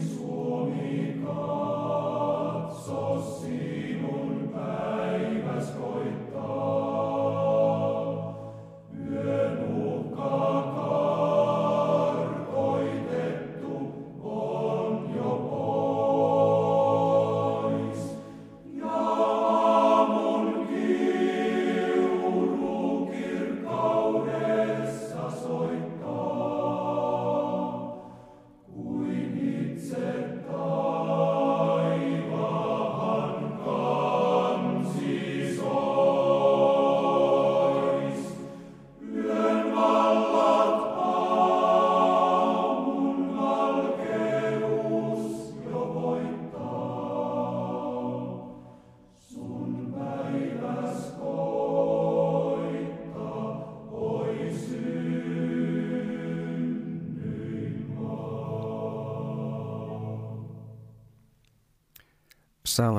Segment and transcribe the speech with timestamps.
[0.00, 3.00] suo Suomi katso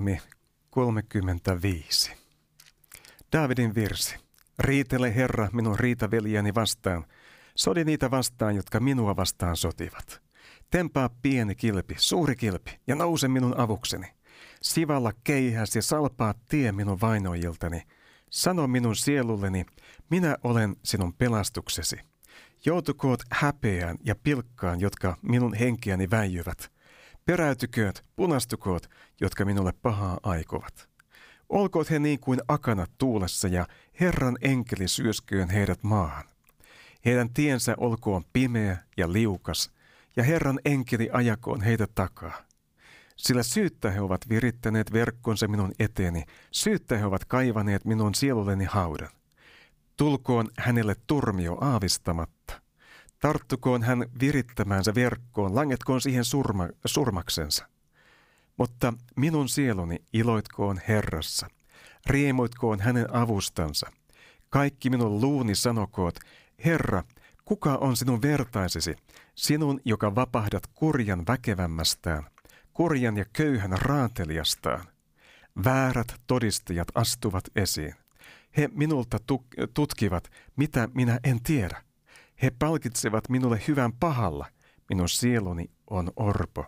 [0.02, 0.22] Psalmi
[0.70, 2.12] 35.
[3.34, 4.16] Daavidin virsi.
[4.60, 7.06] Riitele Herra minun riitaveljäni vastaan.
[7.56, 10.22] Sodi niitä vastaan, jotka minua vastaan sotivat.
[10.72, 14.08] Tempaa pieni kilpi, suuri kilpi, ja nouse minun avukseni.
[14.62, 17.82] Sivalla keihäs ja salpaa tie minun vainoijiltani.
[18.30, 19.66] Sano minun sielulleni,
[20.10, 21.98] minä olen sinun pelastuksesi.
[22.66, 26.72] Joutukoot häpeään ja pilkkaan, jotka minun henkiäni väijyvät–
[27.26, 28.90] Peräytykööt, punastukoot,
[29.22, 30.90] jotka minulle pahaa aikovat.
[31.50, 33.68] Olkoot he niin kuin akanat tuulessa ja
[34.00, 36.24] Herran enkeli syösköön heidät maahan.
[37.06, 39.72] Heidän tiensä olkoon pimeä ja liukas,
[40.16, 42.44] ja Herran enkeli ajakoon heitä takaa.
[43.18, 49.10] Sillä syyttä he ovat virittäneet verkkonsa minun eteeni, syyttä he ovat kaivaneet minun sielulleni haudan.
[49.98, 52.61] Tulkoon hänelle turmio aavistamatta.
[53.22, 57.68] Tarttukoon hän virittämäänsä verkkoon, langetkoon siihen surma, surmaksensa.
[58.58, 61.48] Mutta minun sieluni iloitkoon Herrassa,
[62.06, 63.92] riemoitkoon hänen avustansa.
[64.50, 66.20] Kaikki minun luuni sanokoot,
[66.66, 67.04] Herra,
[67.46, 68.96] kuka on sinun vertaisesi,
[69.36, 72.24] sinun, joka vapahdat kurjan väkevämmästään,
[72.74, 74.86] kurjan ja köyhän raatelijastaan.
[75.64, 77.96] Väärät todistajat astuvat esiin.
[78.58, 79.18] He minulta
[79.74, 81.91] tutkivat, mitä minä en tiedä.
[82.42, 84.46] He palkitsevat minulle hyvän pahalla.
[84.90, 86.66] Minun sieluni on orpo.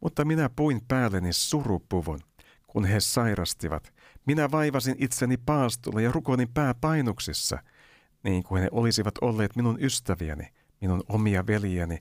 [0.00, 2.20] Mutta minä puin päälleni surupuvun,
[2.66, 3.94] kun he sairastivat.
[4.26, 7.58] Minä vaivasin itseni paastulla ja rukonin pääpainuksissa,
[8.24, 10.48] niin kuin he olisivat olleet minun ystäviäni,
[10.80, 11.98] minun omia veljeni,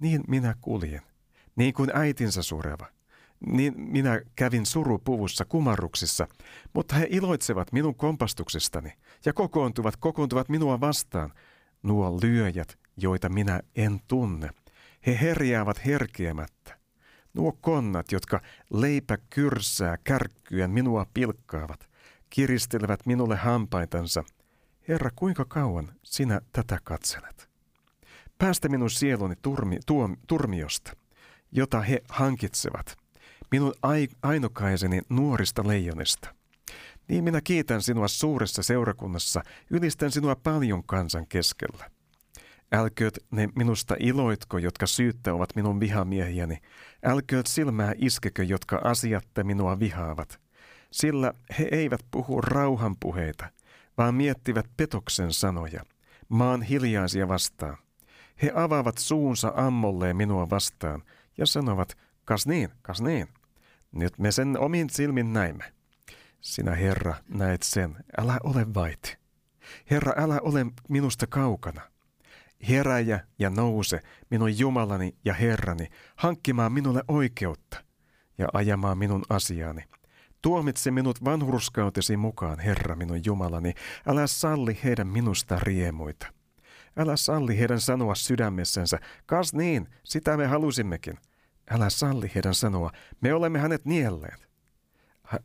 [0.00, 1.02] niin minä kuljen.
[1.56, 2.86] Niin kuin äitinsä sureva.
[3.46, 6.28] Niin minä kävin surupuvussa kumarruksissa,
[6.74, 8.92] mutta he iloitsevat minun kompastuksestani
[9.24, 11.32] ja kokoontuvat, kokoontuvat minua vastaan–
[11.86, 14.50] nuo lyöjät, joita minä en tunne.
[15.06, 16.78] He herjäävät herkeämättä.
[17.34, 18.40] Nuo konnat, jotka
[18.72, 21.88] leipä kyrsää kärkkyen minua pilkkaavat,
[22.30, 24.24] kiristelevät minulle hampaitansa.
[24.88, 27.48] Herra, kuinka kauan sinä tätä katselet?
[28.38, 30.92] Päästä minun sieluni turmi, tuo, turmiosta,
[31.52, 32.96] jota he hankitsevat,
[33.50, 33.74] minun
[34.22, 36.35] ainokaiseni nuorista leijonista.
[37.08, 41.90] Niin minä kiitän sinua suuressa seurakunnassa, ylistän sinua paljon kansan keskellä.
[42.72, 46.58] Älkööt ne minusta iloitko, jotka syyttä ovat minun vihamiehiäni.
[47.04, 50.40] Älkööt silmää iskekö, jotka asiatta minua vihaavat.
[50.90, 53.50] Sillä he eivät puhu rauhanpuheita,
[53.98, 55.82] vaan miettivät petoksen sanoja,
[56.28, 57.76] maan hiljaisia vastaan.
[58.42, 61.02] He avaavat suunsa ammolleen minua vastaan
[61.38, 63.28] ja sanovat, kas niin, kas niin.
[63.92, 65.75] Nyt me sen omin silmin näimme.
[66.46, 67.96] Sinä, Herra, näet sen.
[68.18, 69.16] Älä ole vaiti.
[69.90, 71.80] Herra, älä ole minusta kaukana.
[72.68, 77.84] Heräjä ja nouse, minun Jumalani ja Herrani, hankkimaan minulle oikeutta
[78.38, 79.82] ja ajamaan minun asiaani.
[80.42, 83.74] Tuomitse minut vanhurskautesi mukaan, Herra minun Jumalani.
[84.06, 86.26] Älä salli heidän minusta riemuita.
[86.96, 91.18] Älä salli heidän sanoa sydämessänsä, kas niin, sitä me halusimmekin.
[91.70, 92.90] Älä salli heidän sanoa,
[93.20, 94.45] me olemme hänet nielleet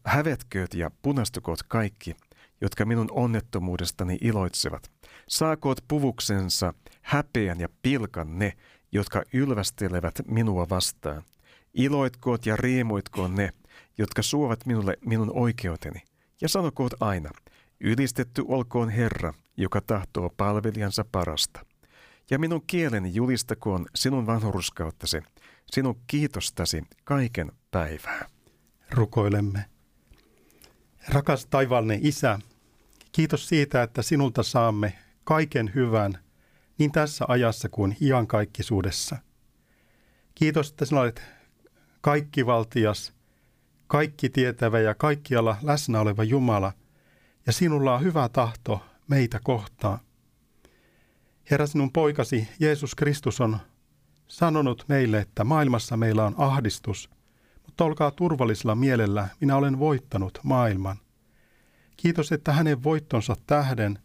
[0.06, 2.16] hävetkööt ja punastukoot kaikki,
[2.62, 4.92] jotka minun onnettomuudestani iloitsevat.
[5.28, 8.54] Saakoot puvuksensa häpeän ja pilkan ne,
[8.92, 11.24] jotka ylvästelevät minua vastaan.
[11.74, 13.50] Iloitkoot ja riemuitkoon ne,
[13.98, 16.02] jotka suovat minulle minun oikeuteni.
[16.42, 17.30] Ja sanokoot aina,
[17.80, 21.66] ylistetty olkoon Herra, joka tahtoo palvelijansa parasta.
[22.30, 25.22] Ja minun kieleni julistakoon sinun vanhurskauttasi,
[25.72, 28.41] sinun kiitostasi kaiken päivää.
[28.92, 29.66] Rukoilemme.
[31.08, 32.40] Rakas taivaallinen Isä,
[33.12, 34.94] kiitos siitä, että sinulta saamme
[35.24, 36.18] kaiken hyvän
[36.78, 39.18] niin tässä ajassa kuin iankaikkisuudessa.
[40.36, 41.22] Kiitos, että sinä olet
[42.02, 43.14] kaikkivaltias,
[43.88, 46.74] kaikki tietävä ja kaikkialla läsnä oleva Jumala,
[47.48, 50.00] ja sinulla on hyvä tahto meitä kohtaan.
[51.52, 53.58] Herra, sinun poikasi Jeesus Kristus on
[54.28, 57.10] sanonut meille, että maailmassa meillä on ahdistus,
[57.72, 60.98] mutta olkaa turvallisella mielellä, minä olen voittanut maailman.
[61.98, 64.00] Kiitos, että hänen voittonsa tähden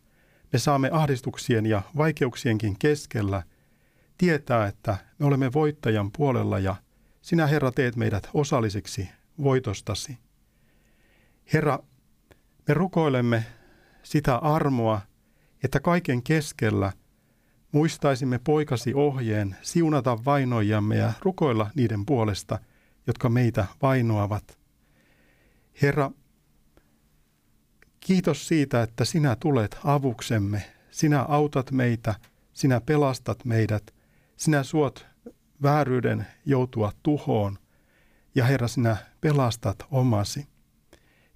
[0.53, 3.43] me saamme ahdistuksien ja vaikeuksienkin keskellä
[4.19, 6.77] tietää, että me olemme voittajan puolella ja
[7.23, 9.09] sinä, Herra, teet meidät osallisiksi
[9.43, 10.19] voitostasi.
[11.53, 11.79] Herra,
[12.69, 13.47] me rukoilemme
[14.03, 15.01] sitä armoa,
[15.65, 16.93] että kaiken keskellä
[17.73, 22.59] muistaisimme poikasi ohjeen siunata vainoijamme ja rukoilla niiden puolesta,
[23.07, 24.59] jotka meitä vainoavat.
[25.83, 26.11] Herra,
[28.01, 32.15] kiitos siitä, että sinä tulet avuksemme, sinä autat meitä,
[32.53, 33.95] sinä pelastat meidät,
[34.37, 35.07] sinä suot
[35.63, 37.59] vääryyden joutua tuhoon
[38.35, 40.47] ja Herra, sinä pelastat omasi.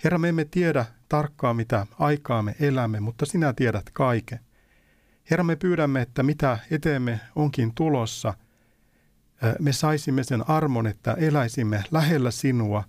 [0.04, 4.40] Herra, me emme tiedä tarkkaan, mitä aikaa me elämme, mutta sinä tiedät kaiken.
[5.30, 8.34] Herra, me pyydämme, että mitä eteemme onkin tulossa,
[9.58, 12.84] me saisimme sen armon, että eläisimme lähellä sinua,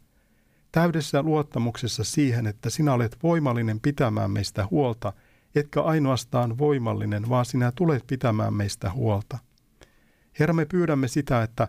[0.71, 5.13] täydessä luottamuksessa siihen, että sinä olet voimallinen pitämään meistä huolta,
[5.55, 9.37] etkä ainoastaan voimallinen, vaan sinä tulet pitämään meistä huolta.
[10.39, 11.67] Herra, me pyydämme sitä, että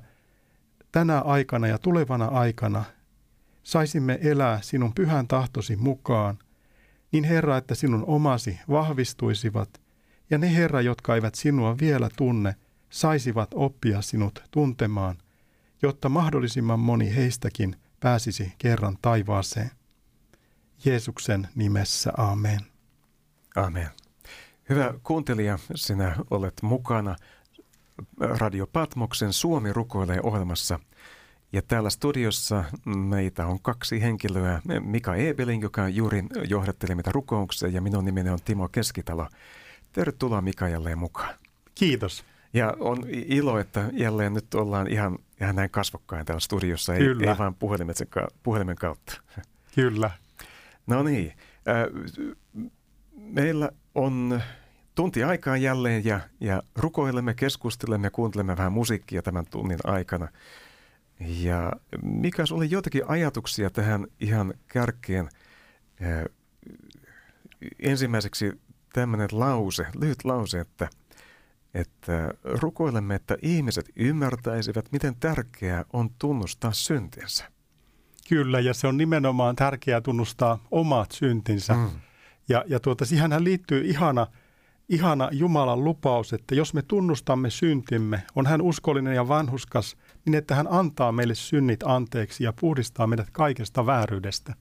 [0.92, 2.84] tänä aikana ja tulevana aikana
[3.62, 6.38] saisimme elää sinun pyhän tahtosi mukaan,
[7.12, 9.80] niin Herra, että sinun omasi vahvistuisivat,
[10.30, 12.54] ja ne Herra, jotka eivät sinua vielä tunne,
[12.92, 15.18] saisivat oppia sinut tuntemaan,
[15.82, 19.70] jotta mahdollisimman moni heistäkin pääsisi kerran taivaaseen.
[20.84, 22.60] Jeesuksen nimessä, amen.
[23.56, 23.88] Amen.
[24.68, 27.16] Hyvä kuuntelija, sinä olet mukana
[28.20, 30.80] Radio Patmoksen Suomi rukoilee ohjelmassa.
[31.52, 34.62] Ja täällä studiossa meitä on kaksi henkilöä.
[34.80, 39.28] Mika Ebelin, joka juuri johdatteli meitä rukoukseen, ja minun nimeni on Timo Keskitalo.
[39.92, 41.34] Tervetuloa Mika jälleen mukaan.
[41.74, 42.24] Kiitos.
[42.54, 47.38] Ja on ilo, että jälleen nyt ollaan ihan, ihan näin kasvokkain täällä studiossa, ei, ei
[47.38, 47.54] vaan
[48.42, 49.20] puhelimen kautta.
[49.74, 50.10] Kyllä.
[50.86, 51.32] No niin.
[53.16, 54.42] Meillä on
[54.94, 60.28] tunti aikaa jälleen ja, ja rukoilemme, keskustelemme, kuuntelemme vähän musiikkia tämän tunnin aikana.
[61.20, 61.72] Ja
[62.02, 65.28] mikä oli jotakin ajatuksia tähän ihan kärkeen?
[67.78, 68.60] ensimmäiseksi
[68.92, 70.88] tämmöinen lause, lyhyt lause, että,
[71.74, 77.44] että rukoilemme, että ihmiset ymmärtäisivät, miten tärkeää on tunnustaa syntinsä.
[78.28, 81.74] Kyllä, ja se on nimenomaan tärkeää tunnustaa omat syntinsä.
[81.74, 81.90] Mm.
[82.48, 84.26] Ja, ja tuota, siihen liittyy ihana–
[84.92, 90.54] ihana Jumalan lupaus, että jos me tunnustamme syntimme, on hän uskollinen ja vanhuskas, niin että
[90.54, 94.54] hän antaa meille synnit anteeksi ja puhdistaa meidät kaikesta vääryydestä.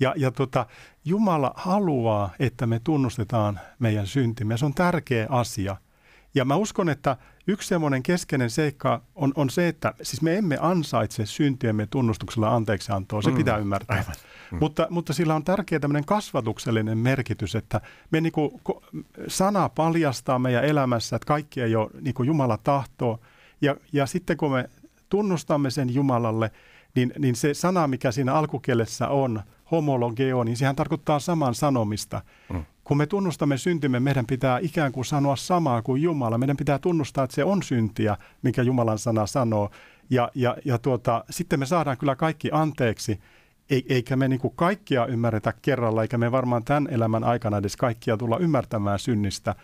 [0.00, 0.66] Ja, ja tota,
[1.04, 4.56] Jumala haluaa, että me tunnustetaan meidän syntimme.
[4.56, 5.76] Se on tärkeä asia.
[6.34, 10.58] Ja mä uskon, että yksi semmoinen keskeinen seikka on, on se, että siis me emme
[10.60, 13.22] ansaitse syntiemme tunnustuksella anteeksiantoa.
[13.22, 13.96] Se mm, pitää ymmärtää.
[13.96, 14.14] Aivan.
[14.50, 14.58] Mm.
[14.60, 17.80] Mutta, mutta sillä on tärkeä tämmöinen kasvatuksellinen merkitys, että
[18.10, 18.60] me niin kuin,
[19.28, 23.20] sana paljastaa meidän elämässä, että kaikki ei ole niin kuin Jumala tahtoo.
[23.60, 24.70] Ja, ja sitten kun me
[25.08, 26.50] tunnustamme sen Jumalalle,
[26.94, 29.42] niin, niin se sana, mikä siinä alkukielessä on,
[29.72, 32.22] homologeo, niin sehän tarkoittaa saman sanomista.
[32.52, 32.64] Mm.
[32.84, 36.38] Kun me tunnustamme syntimme, meidän pitää ikään kuin sanoa samaa kuin Jumala.
[36.38, 39.70] Meidän pitää tunnustaa, että se on syntiä, mikä Jumalan sana sanoo.
[40.10, 43.20] Ja, ja, ja tuota, sitten me saadaan kyllä kaikki anteeksi
[43.88, 48.16] eikä me niin kuin kaikkia ymmärretä kerralla, eikä me varmaan tämän elämän aikana edes kaikkia
[48.16, 49.54] tulla ymmärtämään synnistä,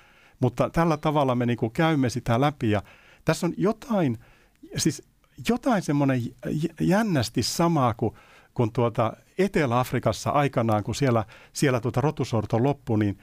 [0.40, 2.82] mutta tällä tavalla me niin kuin käymme sitä läpi ja
[3.24, 4.18] tässä on jotain,
[4.76, 5.02] siis
[5.48, 6.22] jotain semmoinen
[6.80, 8.14] jännästi samaa kuin,
[8.54, 13.18] kuin tuota Etelä-Afrikassa aikanaan, kun siellä, siellä tuota rotusorto loppui, niin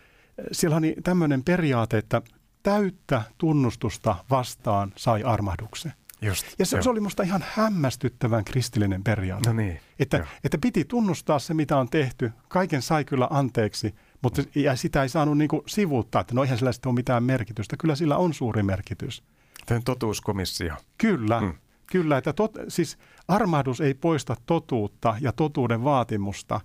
[0.52, 2.22] siellä on niin tämmöinen periaate, että
[2.64, 5.94] täyttä tunnustusta vastaan sai armahduksen.
[6.22, 9.50] Just, ja se, se oli musta ihan hämmästyttävän kristillinen periaate.
[9.50, 12.32] No niin, että, että piti tunnustaa se, mitä on tehty.
[12.48, 16.72] Kaiken sai kyllä anteeksi, mutta ja sitä ei saanut niin sivuuttaa, että no eihän sillä
[16.86, 17.78] ole mitään merkitystä.
[17.78, 19.24] Kyllä sillä on suuri merkitys.
[19.66, 20.76] Tämä totuuskomissio.
[20.98, 21.54] Kyllä, hmm.
[21.92, 22.18] Kyllä.
[22.18, 26.62] Että tot, siis armahdus ei poista totuutta ja totuuden vaatimusta,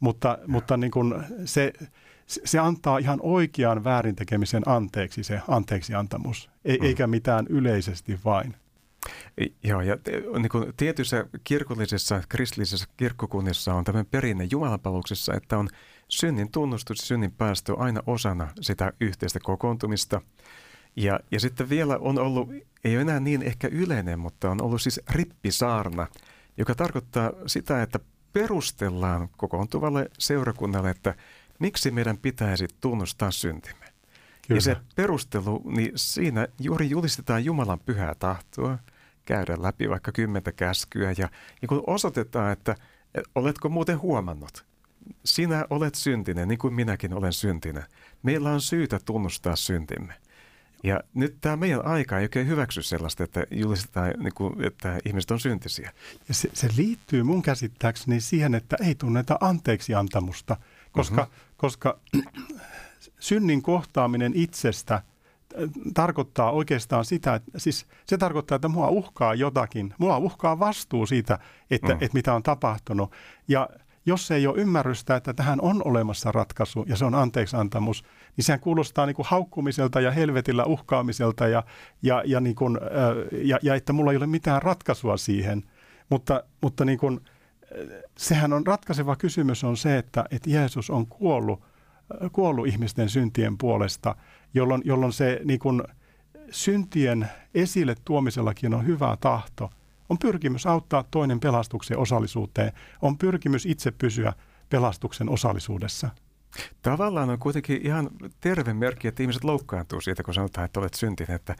[0.00, 1.14] mutta, mutta niin kuin
[1.44, 1.72] se,
[2.26, 6.86] se antaa ihan oikean väärintekemisen anteeksi, se anteeksiantamus, e, hmm.
[6.86, 8.56] eikä mitään yleisesti vain.
[9.64, 9.96] Joo, ja
[10.38, 15.68] niin kuin tietyissä kirkollisissa, kristillisessä kirkkokunnissa on tämmöinen perinne jumalanpaluksessa, että on
[16.08, 20.20] synnin tunnustus ja synnin päästö aina osana sitä yhteistä kokoontumista.
[20.96, 22.48] Ja, ja sitten vielä on ollut,
[22.84, 26.06] ei ole enää niin ehkä yleinen, mutta on ollut siis rippisaarna,
[26.56, 28.00] joka tarkoittaa sitä, että
[28.32, 31.14] perustellaan kokoontuvalle seurakunnalle, että
[31.58, 33.84] miksi meidän pitäisi tunnustaa syntimme.
[34.48, 34.56] Kyllä.
[34.58, 38.78] Ja se perustelu, niin siinä juuri julistetaan Jumalan pyhää tahtoa,
[39.24, 41.28] käydä läpi vaikka kymmentä käskyä ja,
[41.62, 42.76] ja kun osoitetaan, että
[43.34, 44.64] oletko muuten huomannut,
[45.24, 47.84] sinä olet syntinen, niin kuin minäkin olen syntinen.
[48.22, 50.14] Meillä on syytä tunnustaa syntimme.
[50.84, 55.30] Ja nyt tämä meidän aika ei oikein hyväksy sellaista, että julistetaan, niin kuin, että ihmiset
[55.30, 55.92] on syntisiä.
[56.28, 60.56] Ja se, se liittyy mun käsittääkseni siihen, että ei tunneta anteeksi antamusta,
[60.92, 61.54] koska, mm-hmm.
[61.56, 61.98] koska
[63.18, 65.02] synnin kohtaaminen itsestä–
[65.94, 69.94] tarkoittaa oikeastaan sitä, että siis se tarkoittaa, että mua uhkaa jotakin.
[69.98, 71.38] Mua uhkaa vastuu siitä,
[71.70, 71.98] että, mm.
[72.00, 73.12] että mitä on tapahtunut.
[73.48, 73.68] Ja
[74.06, 78.04] jos ei ole ymmärrystä, että tähän on olemassa ratkaisu ja se on anteeksiantamus,
[78.36, 81.62] niin sehän kuulostaa niin kuin haukkumiselta ja helvetillä uhkaamiselta ja,
[82.02, 82.78] ja, ja, niin kuin,
[83.42, 85.62] ja, ja että mulla ei ole mitään ratkaisua siihen.
[86.10, 87.20] Mutta, mutta niin kuin,
[88.18, 91.62] sehän on ratkaiseva kysymys on se, että, että Jeesus on kuollut,
[92.32, 94.16] kuollut ihmisten syntien puolesta,
[94.54, 95.82] jolloin, jolloin se niin kuin,
[96.50, 99.70] syntien esille tuomisellakin on hyvä tahto–
[100.08, 102.72] on pyrkimys auttaa toinen pelastuksen osallisuuteen,
[103.02, 104.32] on pyrkimys itse pysyä
[104.70, 106.08] pelastuksen osallisuudessa.
[106.82, 111.36] Tavallaan on kuitenkin ihan terve merkki, että ihmiset loukkaantuu siitä, kun sanotaan, että olet syntinen,
[111.36, 111.56] että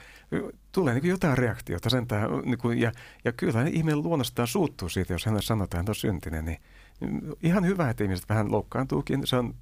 [0.72, 2.92] tulee niin jotain reaktiota sentään, niin kuin, ja,
[3.24, 6.58] ja kyllä ihminen luonnostaan suuttuu siitä, jos hänelle sanotaan, että on syntinen, niin
[7.42, 9.54] ihan hyvä, että ihmiset vähän loukkaantuukin, se on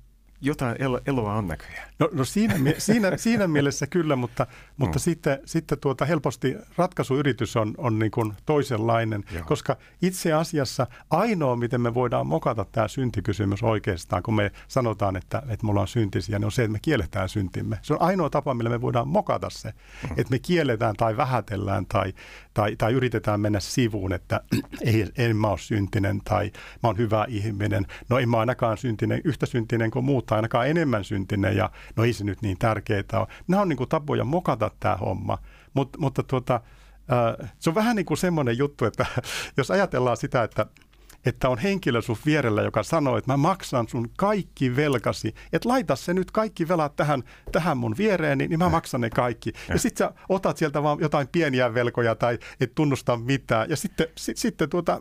[0.43, 1.89] jotain elo, eloa on näköjään.
[1.99, 4.47] No, no siinä, siinä, siinä mielessä kyllä, mutta,
[4.77, 5.01] mutta mm.
[5.01, 9.45] sitten, sitten tuota helposti ratkaisuyritys on, on niin kuin toisenlainen, Joo.
[9.45, 15.43] koska itse asiassa ainoa, miten me voidaan mokata tämä syntikysymys oikeastaan, kun me sanotaan, että,
[15.49, 17.79] että mulla on syntisiä, niin on se, että me kielletään syntimme.
[17.83, 20.15] Se on ainoa tapa, millä me voidaan mokata se, mm.
[20.17, 22.13] että me kielletään tai vähätellään tai,
[22.55, 24.41] tai, tai yritetään mennä sivuun, että
[24.85, 26.51] ei, en mä ole syntinen tai
[26.83, 27.87] mä oon hyvä ihminen.
[28.09, 32.05] No en mä ainakaan syntinen, yhtä syntinen kuin muut tai ainakaan enemmän syntinen ja no
[32.05, 33.27] ei se nyt niin tärkeää ole.
[33.49, 35.39] Nämä on niin kuin tapoja mokata tämä homma,
[35.75, 36.61] Mut, mutta tuota,
[37.12, 39.07] äh, se on vähän niin kuin semmoinen juttu, että
[39.57, 40.67] jos ajatellaan sitä, että
[41.27, 45.97] että on henkilö sun vierellä, joka sanoo, että mä maksan sun kaikki velkasi, että laita
[45.97, 47.23] se nyt kaikki velat tähän,
[47.53, 49.53] tähän mun viereen, niin mä maksan ne kaikki.
[49.69, 53.71] Ja sitten sä otat sieltä vaan jotain pieniä velkoja tai et tunnusta mitään.
[53.71, 55.01] Ja sitten, sit, sitten tuota,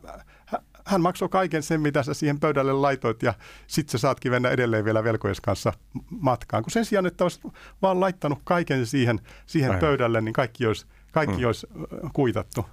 [0.91, 3.33] hän maksoi kaiken sen, mitä sä siihen pöydälle laitoit ja
[3.67, 5.73] sitten sä saatkin mennä edelleen vielä velkojes kanssa
[6.09, 6.63] matkaan.
[6.63, 7.43] Kun sen sijaan, että olisit
[7.81, 11.45] vaan laittanut kaiken siihen, siihen pöydälle, niin kaikki olisi, kaikki hmm.
[11.45, 11.67] olisi
[12.13, 12.65] kuitattu.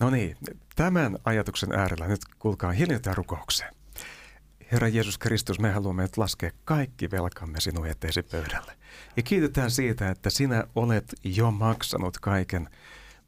[0.00, 0.36] No niin,
[0.76, 3.74] tämän ajatuksen äärellä nyt kuulkaa hiljaa rukoukseen.
[4.72, 8.72] Herra Jeesus Kristus, me haluamme nyt laskea kaikki velkamme sinun eteesi pöydälle.
[9.16, 12.68] Ja kiitetään siitä, että sinä olet jo maksanut kaiken.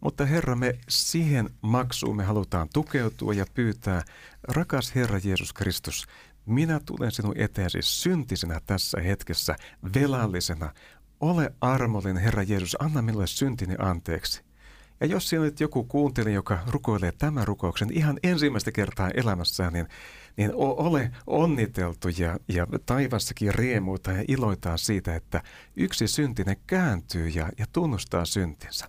[0.00, 4.02] Mutta Herra, me siihen maksuun me halutaan tukeutua ja pyytää,
[4.48, 6.06] rakas Herra Jeesus Kristus,
[6.46, 9.56] minä tulen sinun eteesi syntisenä tässä hetkessä,
[9.94, 10.72] velallisena.
[11.20, 14.42] Ole armollinen, Herra Jeesus, anna minulle syntini anteeksi.
[15.00, 19.86] Ja jos siellä nyt joku kuunteli, joka rukoilee tämän rukouksen ihan ensimmäistä kertaa elämässään, niin,
[20.36, 25.42] niin ole onniteltu ja, ja taivassakin riemuita ja iloitaan siitä, että
[25.76, 28.88] yksi syntinen kääntyy ja, ja tunnustaa syntinsä.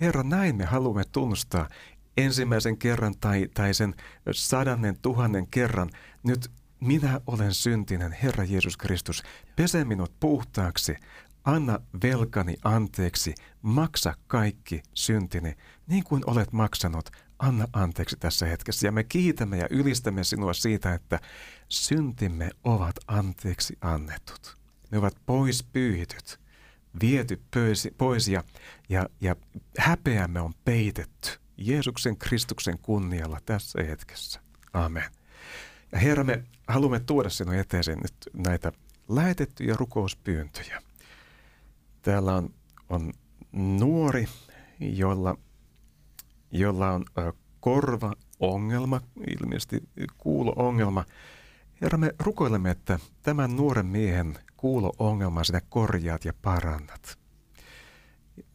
[0.00, 1.68] Herra, näin me haluamme tunnustaa
[2.16, 3.94] ensimmäisen kerran tai, tai sen
[4.32, 5.90] sadannen tuhannen kerran.
[6.22, 6.50] Nyt
[6.80, 9.22] minä olen syntinen, Herra Jeesus Kristus,
[9.56, 10.96] pese minut puhtaaksi,
[11.46, 18.86] Anna velkani anteeksi, maksa kaikki syntini, niin kuin olet maksanut, anna anteeksi tässä hetkessä.
[18.86, 21.20] Ja me kiitämme ja ylistämme sinua siitä, että
[21.68, 24.56] syntimme ovat anteeksi annetut.
[24.90, 26.40] Ne ovat pois pyyhityt,
[27.00, 27.42] viety
[27.98, 28.44] pois ja,
[28.88, 29.36] ja, ja
[29.78, 34.40] häpeämme on peitetty Jeesuksen Kristuksen kunnialla tässä hetkessä.
[34.72, 35.10] Amen.
[35.92, 38.14] Ja Herra, me haluamme tuoda sinun eteesi nyt
[38.46, 38.72] näitä
[39.08, 40.82] lähetettyjä rukouspyyntöjä.
[42.02, 42.54] Täällä on,
[42.88, 43.12] on
[43.52, 44.26] nuori,
[44.80, 45.38] jolla,
[46.50, 47.04] jolla on
[47.60, 49.00] korva-ongelma,
[49.40, 49.82] ilmeisesti
[50.18, 51.04] kuulo-ongelma.
[51.80, 57.18] Herra, me rukoilemme, että tämän nuoren miehen kuulo-ongelma sinä korjaat ja parannat.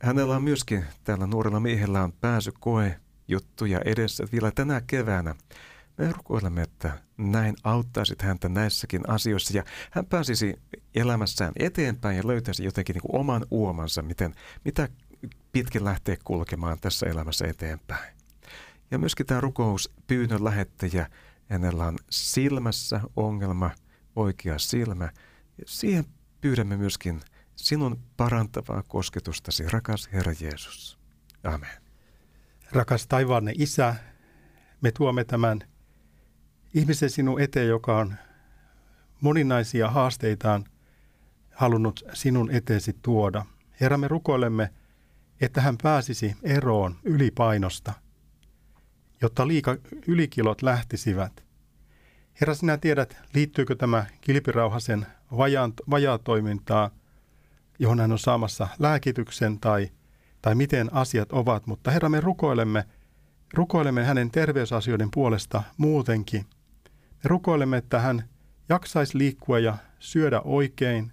[0.02, 5.36] Hänellä on myöskin, tällä nuorella miehellä on pääsykoe juttuja edessä vielä tänä keväänä.
[5.98, 10.56] Me rukoilemme, että näin auttaisit häntä näissäkin asioissa ja hän pääsisi
[10.96, 14.36] elämässään eteenpäin ja löytäisi jotenkin niin kuin oman uomansa, miten,
[14.66, 14.90] mitä
[15.52, 18.14] pitkin lähtee kulkemaan tässä elämässä eteenpäin.
[18.92, 21.10] Ja myöskin tämä rukous pyynnön lähettäjä,
[21.52, 23.72] hänellä on silmässä ongelma,
[24.16, 25.10] oikea silmä.
[25.66, 26.06] Siihen
[26.42, 27.22] pyydämme myöskin
[27.56, 31.00] sinun parantavaa kosketustasi, rakas Herra Jeesus.
[31.44, 31.82] Amen.
[32.72, 33.96] Rakas taivaanne Isä,
[34.82, 35.60] me tuomme tämän
[36.74, 38.16] ihmisen sinun eteen, joka on
[39.22, 40.66] moninaisia haasteitaan
[41.52, 43.46] halunnut sinun eteesi tuoda.
[43.82, 44.70] Herra, me rukoilemme,
[45.42, 47.94] että hän pääsisi eroon ylipainosta,
[49.22, 51.44] jotta liika ylikilot lähtisivät.
[52.42, 55.08] Herra, sinä tiedät, liittyykö tämä kilpirauhasen
[55.90, 56.90] vajaatoimintaa,
[57.80, 59.92] johon hän on saamassa lääkityksen tai,
[60.42, 61.68] tai miten asiat ovat.
[61.68, 62.86] Mutta Herra, me rukoilemme,
[63.54, 66.46] rukoilemme hänen terveysasioiden puolesta muutenkin.
[67.24, 68.24] Me rukoilemme, että hän
[68.70, 71.12] jaksaisi liikkua ja syödä oikein.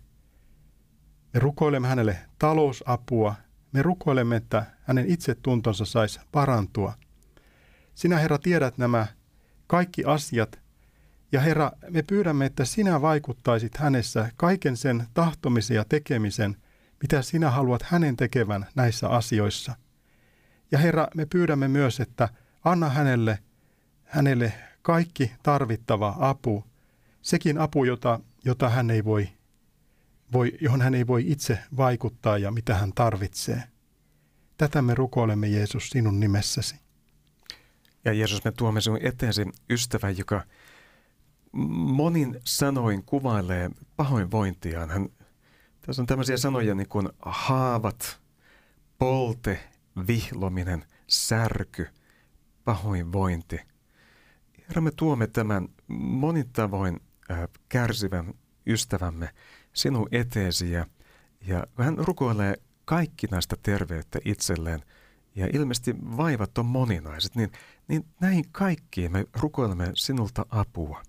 [1.34, 3.34] Me rukoilemme hänelle talousapua.
[3.72, 6.94] Me rukoilemme, että hänen itsetuntonsa saisi parantua.
[7.98, 9.06] Sinä, Herra, tiedät nämä
[9.66, 10.58] kaikki asiat–
[11.32, 16.56] ja Herra, me pyydämme, että sinä vaikuttaisit hänessä kaiken sen tahtomisen ja tekemisen,
[17.02, 19.74] mitä sinä haluat hänen tekevän näissä asioissa.
[20.72, 22.28] Ja Herra, me pyydämme myös, että
[22.64, 23.38] anna hänelle,
[24.04, 24.52] hänelle
[24.82, 26.64] kaikki tarvittava apu,
[27.22, 29.28] sekin apu, jota, jota hän ei voi,
[30.32, 33.62] voi, johon hän ei voi itse vaikuttaa ja mitä hän tarvitsee.
[34.56, 36.87] Tätä me rukoilemme Jeesus sinun nimessäsi.
[38.08, 40.44] Ja Jeesus, me tuomme sinun eteesi ystävä, joka–
[41.52, 44.90] monin sanoin kuvailee pahoinvointiaan.
[44.90, 45.08] Hän,
[45.80, 48.20] tässä on tämmöisiä sanoja niin kuin haavat,
[48.98, 49.60] polte,
[50.06, 51.88] vihlominen, särky,
[52.64, 53.60] pahoinvointi.
[54.68, 57.00] Herra, me tuomme tämän monin tavoin
[57.30, 58.34] äh, kärsivän
[58.66, 59.30] ystävämme
[59.72, 60.86] sinun eteesi ja,
[61.46, 64.82] ja hän rukoilee kaikki näistä terveyttä itselleen
[65.34, 67.52] ja ilmeisesti vaivat on moninaiset, niin,
[67.88, 71.02] niin näihin kaikkiin me rukoilemme sinulta apua.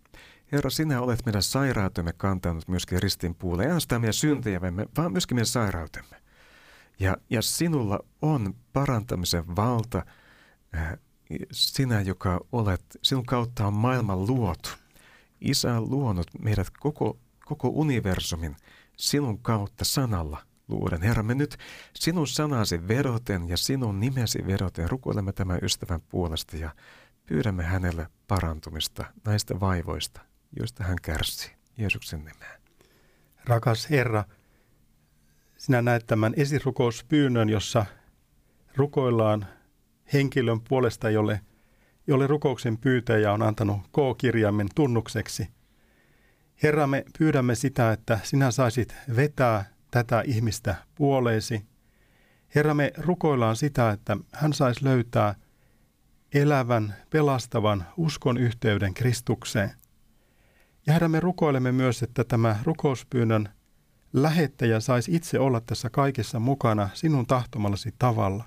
[0.51, 3.63] Herra, sinä olet meidän sairautemme kantanut myöskin ristin puulle.
[3.63, 6.21] Ei ainoastaan meidän syntejämme, vaan myöskin meidän sairautemme.
[6.99, 10.05] Ja, ja sinulla on parantamisen valta,
[10.75, 10.97] äh,
[11.51, 14.69] sinä, joka olet, sinun kautta on maailman luotu.
[15.41, 18.55] Isä on luonut meidät koko, koko universumin
[18.97, 21.01] sinun kautta sanalla luoden.
[21.01, 21.57] Herra, me nyt
[21.95, 26.75] sinun sanasi vedoten ja sinun nimesi vedoten rukoilemme tämän ystävän puolesta ja
[27.25, 30.21] pyydämme hänelle parantumista näistä vaivoista,
[30.59, 31.51] joista hän kärsi.
[31.77, 32.61] Jeesuksen nimeen.
[33.45, 34.23] Rakas Herra,
[35.57, 37.85] sinä näet tämän esirukouspyynnön, jossa
[38.75, 39.45] rukoillaan
[40.13, 41.41] henkilön puolesta, jolle,
[42.07, 45.47] jolle rukouksen pyytäjä on antanut K-kirjaimen tunnukseksi.
[46.63, 51.65] Herra, me pyydämme sitä, että sinä saisit vetää tätä ihmistä puoleesi.
[52.55, 55.35] Herra, me rukoillaan sitä, että hän saisi löytää
[56.33, 59.71] elävän, pelastavan uskon yhteyden Kristukseen.
[60.87, 63.49] Ja Herra, me rukoilemme myös, että tämä rukouspyynnön
[64.13, 68.45] lähettäjä saisi itse olla tässä kaikessa mukana sinun tahtomallasi tavalla.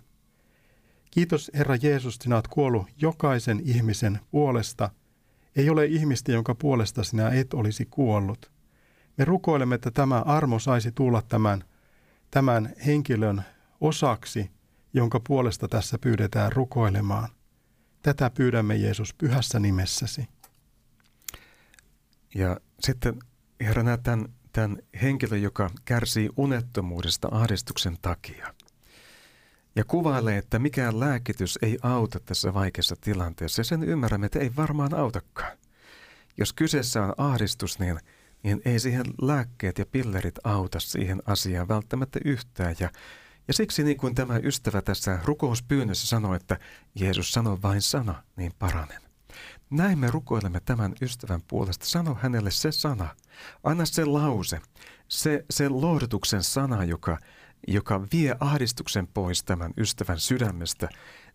[1.10, 4.90] Kiitos Herra Jeesus, sinä olet kuollut jokaisen ihmisen puolesta.
[5.56, 8.51] Ei ole ihmistä, jonka puolesta sinä et olisi kuollut.
[9.16, 11.64] Me rukoilemme, että tämä armo saisi tulla tämän,
[12.30, 13.42] tämän henkilön
[13.80, 14.50] osaksi,
[14.94, 17.28] jonka puolesta tässä pyydetään rukoilemaan.
[18.02, 20.28] Tätä pyydämme Jeesus pyhässä nimessäsi.
[22.34, 23.18] Ja sitten
[23.60, 28.54] Herra näet tämän, tämän henkilön, joka kärsii unettomuudesta ahdistuksen takia.
[29.76, 33.60] Ja kuvailee, että mikään lääkitys ei auta tässä vaikeassa tilanteessa.
[33.60, 35.58] Ja sen ymmärrämme, että ei varmaan autakaan.
[36.38, 38.00] Jos kyseessä on ahdistus, niin,
[38.42, 42.76] niin ei siihen lääkkeet ja pillerit auta siihen asiaan välttämättä yhtään.
[42.80, 42.90] Ja,
[43.48, 46.58] ja siksi niin kuin tämä ystävä tässä rukouspyynnössä sanoi, että
[46.94, 49.02] Jeesus sanoi vain sana, niin paranen.
[49.70, 51.86] Näin me rukoilemme tämän ystävän puolesta.
[51.86, 53.08] Sano hänelle se sana.
[53.64, 54.60] Anna se lause.
[55.08, 57.18] Se, se lohdutuksen sana, joka,
[57.68, 60.88] joka vie ahdistuksen pois tämän ystävän sydämestä,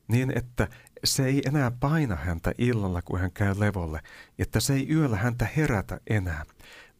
[0.07, 0.67] niin että
[1.03, 4.01] se ei enää paina häntä illalla, kun hän käy levolle,
[4.39, 6.45] että se ei yöllä häntä herätä enää,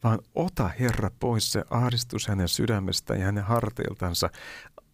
[0.08, 4.30] vaan ota Herra pois se ahdistus hänen sydämestä ja hänen harteiltansa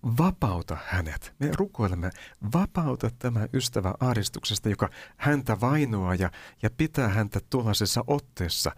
[0.04, 1.34] vapauta hänet.
[1.40, 2.10] Me rukoilemme,
[2.54, 8.72] vapauta tämä ystävä ahdistuksesta, joka häntä vainoaa ja, ja pitää häntä tuollaisessa otteessa.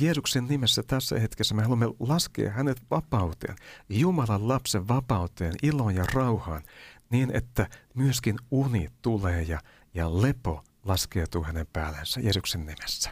[0.00, 3.56] Jeesuksen nimessä tässä hetkessä me haluamme laskea hänet vapauteen,
[3.88, 6.62] Jumalan lapsen vapauteen, iloon ja rauhaan,
[7.10, 9.60] niin että myöskin uni tulee ja,
[9.94, 13.10] ja lepo laskeutuu hänen päällensä Jeesuksen nimessä.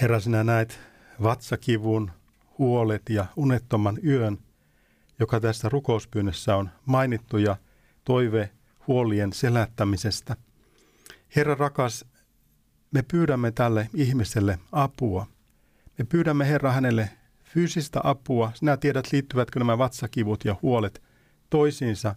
[0.00, 0.89] Herra, sinä näet
[1.22, 2.10] vatsakivun,
[2.58, 4.38] huolet ja unettoman yön–
[5.20, 7.56] joka tässä rukouspyynnössä on mainittu ja
[8.04, 8.50] toive
[8.86, 10.36] huolien selättämisestä.
[11.36, 12.04] Herra rakas,
[12.90, 15.26] me pyydämme tälle ihmiselle apua.
[15.98, 17.10] Me pyydämme Herra hänelle
[17.44, 18.52] fyysistä apua.
[18.54, 21.02] Sinä tiedät, liittyvätkö nämä vatsakivut ja huolet
[21.50, 22.08] toisiinsa.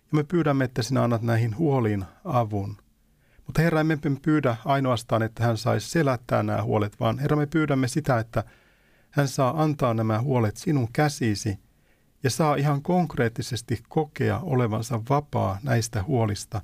[0.00, 2.76] Ja me pyydämme, että sinä annat näihin huoliin avun.
[3.52, 7.88] Mutta Herra, emme pyydä ainoastaan, että hän saisi selättää nämä huolet, vaan Herra, me pyydämme
[7.88, 8.44] sitä, että
[9.10, 11.58] hän saa antaa nämä huolet sinun käsisi
[12.22, 16.60] ja saa ihan konkreettisesti kokea olevansa vapaa näistä huolista,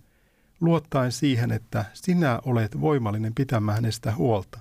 [0.61, 4.61] luottaen siihen, että sinä olet voimallinen pitämään hänestä huolta.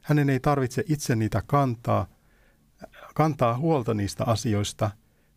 [0.00, 2.06] Hänen ei tarvitse itse niitä kantaa,
[3.14, 4.90] kantaa huolta niistä asioista,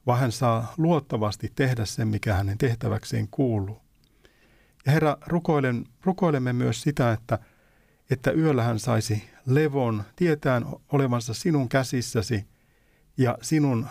[0.06, 3.83] vaan hän saa luottavasti tehdä sen, mikä hänen tehtäväkseen kuuluu.
[4.86, 7.40] Ja Herra, rukoilen, rukoilemme myös sitä, että,
[8.10, 12.46] että yöllä hän saisi levon, tietään olevansa sinun käsissäsi
[13.18, 13.88] ja sinun,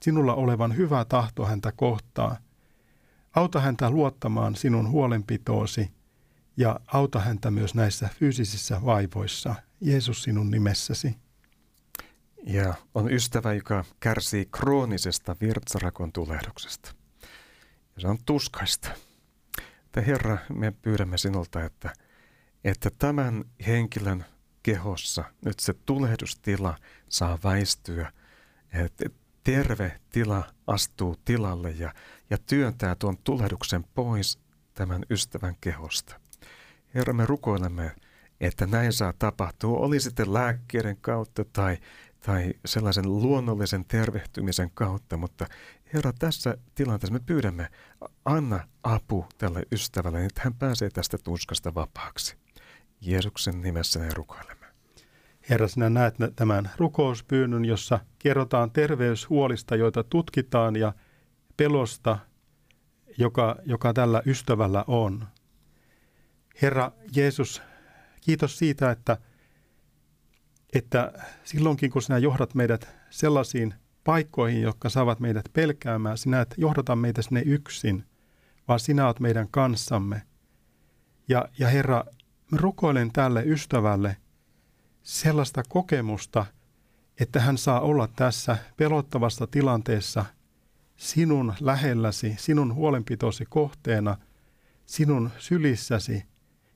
[0.00, 2.36] sinulla olevan hyvä tahto häntä kohtaa.
[3.34, 5.90] Auta häntä luottamaan sinun huolenpitoosi
[6.56, 9.54] ja auta häntä myös näissä fyysisissä vaivoissa.
[9.80, 11.16] Jeesus sinun nimessäsi.
[12.46, 16.94] Ja on ystävä, joka kärsii kroonisesta virtsarakon tulehduksesta.
[17.96, 18.88] Ja se on tuskaista.
[19.94, 21.92] Että Herra, me pyydämme sinulta, että,
[22.64, 24.24] että tämän henkilön
[24.62, 26.78] kehossa nyt se tulehdustila
[27.08, 28.12] saa väistyä,
[28.72, 29.04] että
[29.44, 31.94] terve tila astuu tilalle ja,
[32.30, 34.38] ja työntää tuon tulehduksen pois
[34.74, 36.20] tämän ystävän kehosta.
[36.94, 37.92] Herra, me rukoilemme,
[38.40, 41.78] että näin saa tapahtua, oli sitten lääkkeiden kautta tai,
[42.26, 45.46] tai sellaisen luonnollisen tervehtymisen kautta, mutta
[45.94, 47.68] Herra, tässä tilanteessa me pyydämme,
[48.24, 52.36] anna apu tälle ystävälle, niin että hän pääsee tästä tuskasta vapaaksi.
[53.00, 54.66] Jeesuksen nimessä ne rukoilemme.
[55.50, 60.92] Herra, sinä näet tämän rukouspyynnön, jossa kerrotaan terveyshuolista, joita tutkitaan ja
[61.56, 62.18] pelosta,
[63.18, 65.26] joka, joka tällä ystävällä on.
[66.62, 67.62] Herra Jeesus,
[68.20, 69.16] kiitos siitä, että,
[70.72, 71.12] että
[71.44, 77.22] silloinkin kun sinä johdat meidät sellaisiin paikkoihin, jotka saavat meidät pelkäämään, sinä et johdata meitä
[77.22, 78.04] sinne yksin,
[78.68, 80.22] vaan sinä olet meidän kanssamme.
[81.28, 82.04] Ja, ja Herra,
[82.52, 84.16] rukoilen tälle ystävälle
[85.02, 86.46] sellaista kokemusta,
[87.20, 90.24] että hän saa olla tässä pelottavassa tilanteessa
[90.96, 94.16] sinun lähelläsi, sinun huolenpitosi kohteena,
[94.86, 96.24] sinun sylissäsi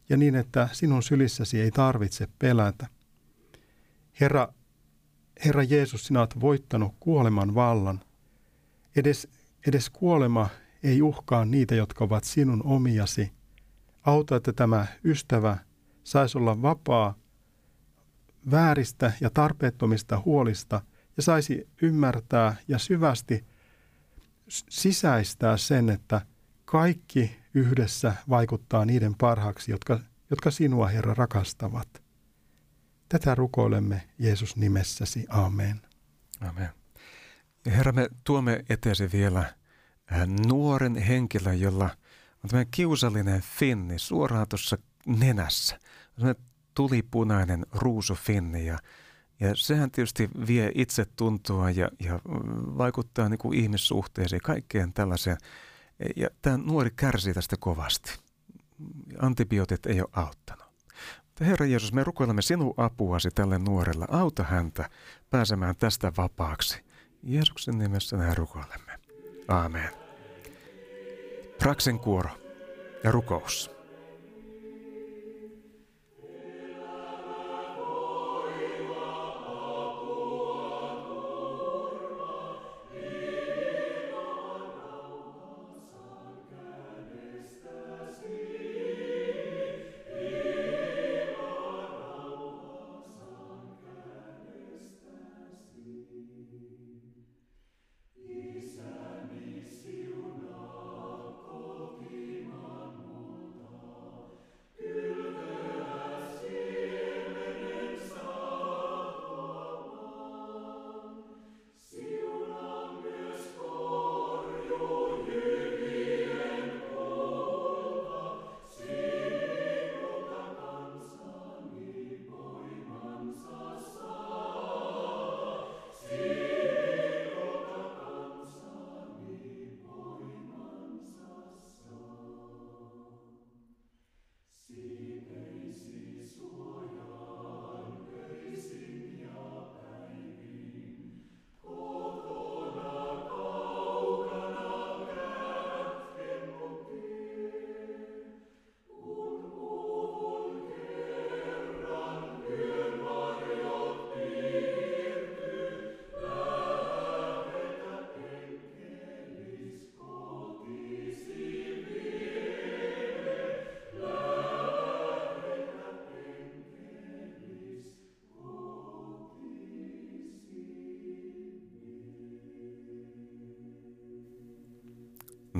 [0.08, 2.86] ja niin, että sinun sylissäsi ei tarvitse pelätä.
[4.20, 4.48] Herra,
[5.44, 8.01] Herra Jeesus, sinä olet voittanut kuoleman vallan.
[8.96, 9.29] Edes,
[9.66, 10.48] edes kuolema
[10.83, 13.33] ei uhkaa niitä, jotka ovat sinun omiasi.
[14.03, 15.59] Auta, että tämä ystävä
[16.05, 17.14] saisi olla vapaa
[18.51, 20.81] vääristä ja tarpeettomista huolista
[21.16, 23.44] ja saisi ymmärtää ja syvästi
[24.48, 26.20] sisäistää sen, että
[26.64, 32.08] kaikki yhdessä vaikuttaa niiden parhaaksi, jotka, jotka sinua, Herra, rakastavat.
[33.09, 35.27] Tätä rukoilemme Jeesus nimessäsi.
[35.29, 35.81] Amen.
[36.40, 36.68] Amen.
[37.66, 41.90] Herra, me tuomme eteesi vielä äh, nuoren henkilön, jolla
[42.44, 45.79] on tämä kiusallinen finni suoraan tuossa nenässä.
[46.75, 48.79] tulipunainen ruusufinni ja,
[49.40, 52.21] ja sehän tietysti vie itse tuntua ja, ja
[52.79, 55.37] vaikuttaa niin kuin ihmissuhteisiin, kaikkeen tällaiseen.
[56.16, 58.18] Ja tämä nuori kärsii tästä kovasti.
[59.18, 60.58] Antibiootit ei ole auttanut.
[61.40, 64.05] Herra Jeesus, me rukoilemme sinun apuasi tälle nuorelle.
[64.09, 64.90] Auta häntä
[65.31, 66.83] pääsemään tästä vapaaksi.
[67.22, 68.92] Jeesuksen nimessä näin rukoilemme.
[69.48, 69.90] Aamen.
[71.59, 72.31] Praksen kuoro
[73.05, 73.77] ja rukous.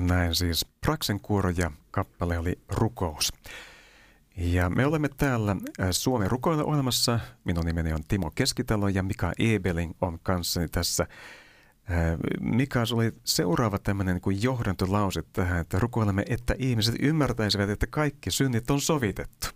[0.07, 3.33] Näin siis Praksen kuoro ja kappale oli Rukous.
[4.37, 7.19] Ja me olemme täällä äh, Suomen rukoilla olemassa.
[7.43, 11.07] Minun nimeni on Timo Keskitalo ja Mika Ebeling on kanssani tässä.
[11.91, 11.97] Äh,
[12.39, 18.71] Mika, oli seuraava tämmöinen niin johdantolause tähän, että rukoilemme, että ihmiset ymmärtäisivät, että kaikki synnit
[18.71, 19.47] on sovitettu.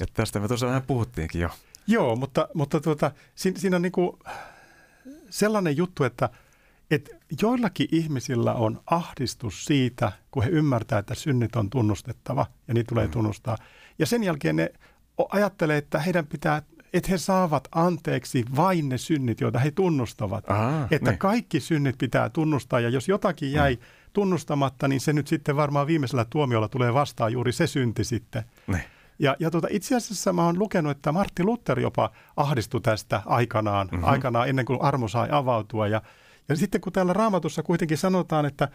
[0.00, 1.50] Ja tästä me tosiaan vähän puhuttiinkin jo.
[1.86, 4.18] Joo, mutta, mutta tuota, siinä, siinä on niin kuin
[5.30, 6.30] sellainen juttu, että,
[6.90, 7.10] että
[7.42, 13.04] joillakin ihmisillä on ahdistus siitä, kun he ymmärtää, että synnit on tunnustettava ja niitä tulee
[13.04, 13.10] mm.
[13.10, 13.56] tunnustaa.
[13.98, 14.72] Ja sen jälkeen ne
[15.32, 20.50] ajattelee, että heidän pitää että he saavat anteeksi vain ne synnit, joita he tunnustavat.
[20.50, 21.16] Aha, että ne.
[21.16, 23.80] kaikki synnit pitää tunnustaa ja jos jotakin jäi mm.
[24.12, 28.42] tunnustamatta, niin se nyt sitten varmaan viimeisellä tuomiolla tulee vastaan juuri se synti sitten.
[28.66, 28.84] Ne.
[29.18, 33.88] Ja, ja tuota, itse asiassa mä oon lukenut, että Martti Luther jopa ahdistui tästä aikanaan,
[33.92, 34.08] mm-hmm.
[34.08, 35.88] aikanaan ennen kuin armo sai avautua.
[35.88, 36.02] Ja,
[36.48, 38.68] ja sitten kun täällä raamatussa kuitenkin sanotaan, että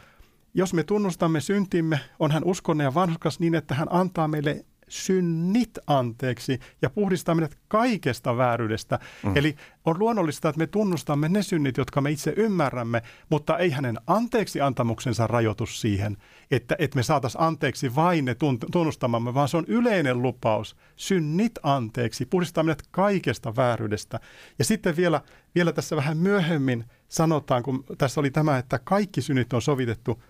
[0.53, 5.79] jos me tunnustamme syntimme, on hän uskonne ja vanhuskas niin, että hän antaa meille synnit
[5.87, 8.99] anteeksi ja puhdistaa meidät kaikesta vääryydestä.
[9.23, 9.37] Mm.
[9.37, 9.55] Eli
[9.85, 14.61] on luonnollista, että me tunnustamme ne synnit, jotka me itse ymmärrämme, mutta ei hänen anteeksi
[14.61, 16.17] antamuksensa rajoitus siihen,
[16.51, 18.35] että, että me saataisiin anteeksi vain ne
[18.71, 20.75] tunnustamamme, vaan se on yleinen lupaus.
[20.95, 24.19] Synnit anteeksi, puhdistaa meidät kaikesta vääryydestä.
[24.59, 25.21] Ja sitten vielä,
[25.55, 30.23] vielä tässä vähän myöhemmin sanotaan, kun tässä oli tämä, että kaikki synnit on sovitettu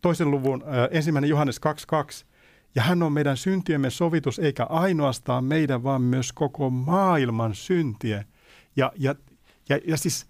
[0.00, 1.60] toisen luvun ensimmäinen Johannes
[2.22, 2.26] 2.2,
[2.74, 8.24] ja hän on meidän syntiemme sovitus, eikä ainoastaan meidän, vaan myös koko maailman syntiä.
[8.76, 9.14] Ja, ja,
[9.68, 10.26] ja, ja siis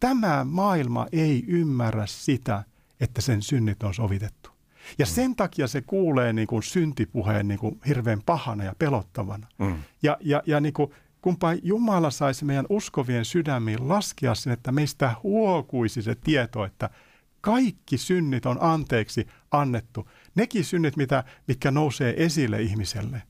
[0.00, 2.64] tämä maailma ei ymmärrä sitä,
[3.00, 4.50] että sen synnit on sovitettu.
[4.98, 9.46] Ja sen takia se kuulee niin kuin syntipuheen niin kuin hirveän pahana ja pelottavana.
[9.58, 9.76] Mm.
[10.02, 10.90] Ja, ja, ja niin kuin,
[11.24, 16.90] kumpa Jumala saisi meidän uskovien sydämiin laskea sen, että meistä huokuisi se tieto, että
[17.40, 23.22] kaikki synnit on anteeksi annettu nekin synnit, mitä, mitkä nousee esille ihmiselle.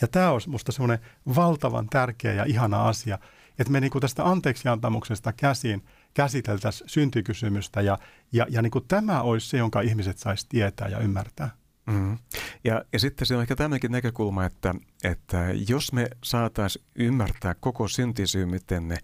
[0.00, 0.98] Ja tämä on minusta semmoinen
[1.36, 3.18] valtavan tärkeä ja ihana asia,
[3.58, 7.98] että me niin tästä anteeksiantamuksesta käsin käsiteltäisiin syntikysymystä ja,
[8.32, 11.50] ja, ja niin tämä olisi se, jonka ihmiset saisi tietää ja ymmärtää.
[11.88, 12.18] Mm.
[12.64, 14.74] Ja, ja sitten se on ehkä tämmöinenkin näkökulma, että,
[15.04, 18.98] että jos me saataisiin ymmärtää koko syntisyymitenne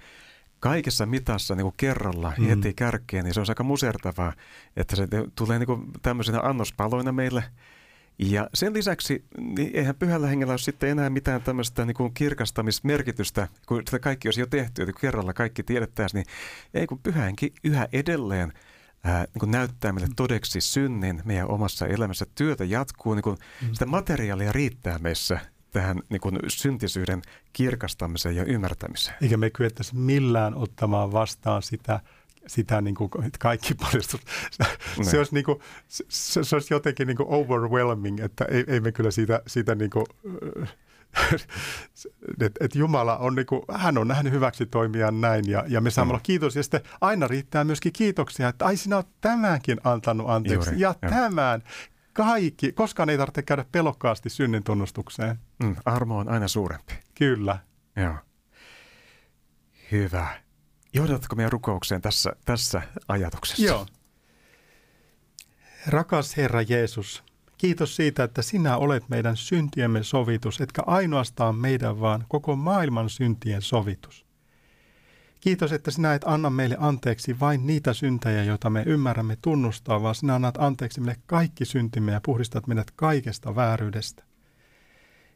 [0.61, 2.47] kaikessa mitassa niin kuin kerralla mm.
[2.47, 4.33] heti kärkeen, niin se on aika musertavaa,
[4.77, 7.45] että se tulee niin kuin tämmöisenä annospaloina meille.
[8.19, 13.49] Ja sen lisäksi niin eihän pyhällä hengellä ole sitten enää mitään tämmöistä niin kuin kirkastamismerkitystä,
[13.67, 16.35] kun sitä kaikki olisi jo tehty, että kun kerralla kaikki tiedettäisiin, niin
[16.81, 18.53] ei kun pyhä henki yhä edelleen
[19.05, 22.27] ää, niin kuin näyttää meille todeksi synnin meidän omassa elämässä.
[22.35, 23.69] Työtä jatkuu, niin kuin mm.
[23.73, 25.39] sitä materiaalia riittää meissä
[25.71, 29.17] tähän niin kuin syntisyyden kirkastamiseen ja ymmärtämiseen.
[29.23, 32.01] Eikä me kyettäisi millään ottamaan vastaan sitä,
[32.47, 34.21] sitä niin kuin, että kaikki paljastus.
[34.51, 34.65] Se,
[35.11, 38.93] se, olisi niin kuin, se, se olisi jotenkin niin kuin overwhelming, että ei, ei me
[38.93, 40.07] kyllä siitä, siitä niin kuin,
[42.41, 45.91] että et Jumala on, niin kuin, hän on nähnyt hyväksi toimia näin ja, ja me
[45.91, 46.11] saamme mm.
[46.11, 46.57] olla kiitos.
[46.57, 50.95] Ja sitten aina riittää myöskin kiitoksia, että ai sinä olet tämänkin antanut anteeksi Juuri, ja
[51.03, 51.11] jo.
[51.11, 51.63] tämän
[52.13, 55.39] kaikki, koskaan ei tarvitse käydä pelokkaasti synnin tunnustukseen.
[55.63, 56.95] Mm, armo on aina suurempi.
[57.15, 57.59] Kyllä.
[57.97, 58.15] Joo.
[59.93, 60.41] Hyvä.
[60.95, 63.65] Johdatko meidän rukoukseen tässä, tässä ajatuksessa?
[63.65, 63.87] Joo.
[65.87, 67.25] Rakas Herra Jeesus,
[67.65, 73.63] kiitos siitä, että sinä olet meidän syntiemme sovitus, etkä ainoastaan meidän, vaan koko maailman syntien
[73.63, 74.27] sovitus.
[75.41, 80.15] Kiitos, että sinä et anna meille anteeksi vain niitä syntejä, joita me ymmärrämme tunnustaa, vaan
[80.15, 84.25] sinä annat anteeksi meille kaikki syntimme ja puhdistat meidät kaikesta vääryydestä.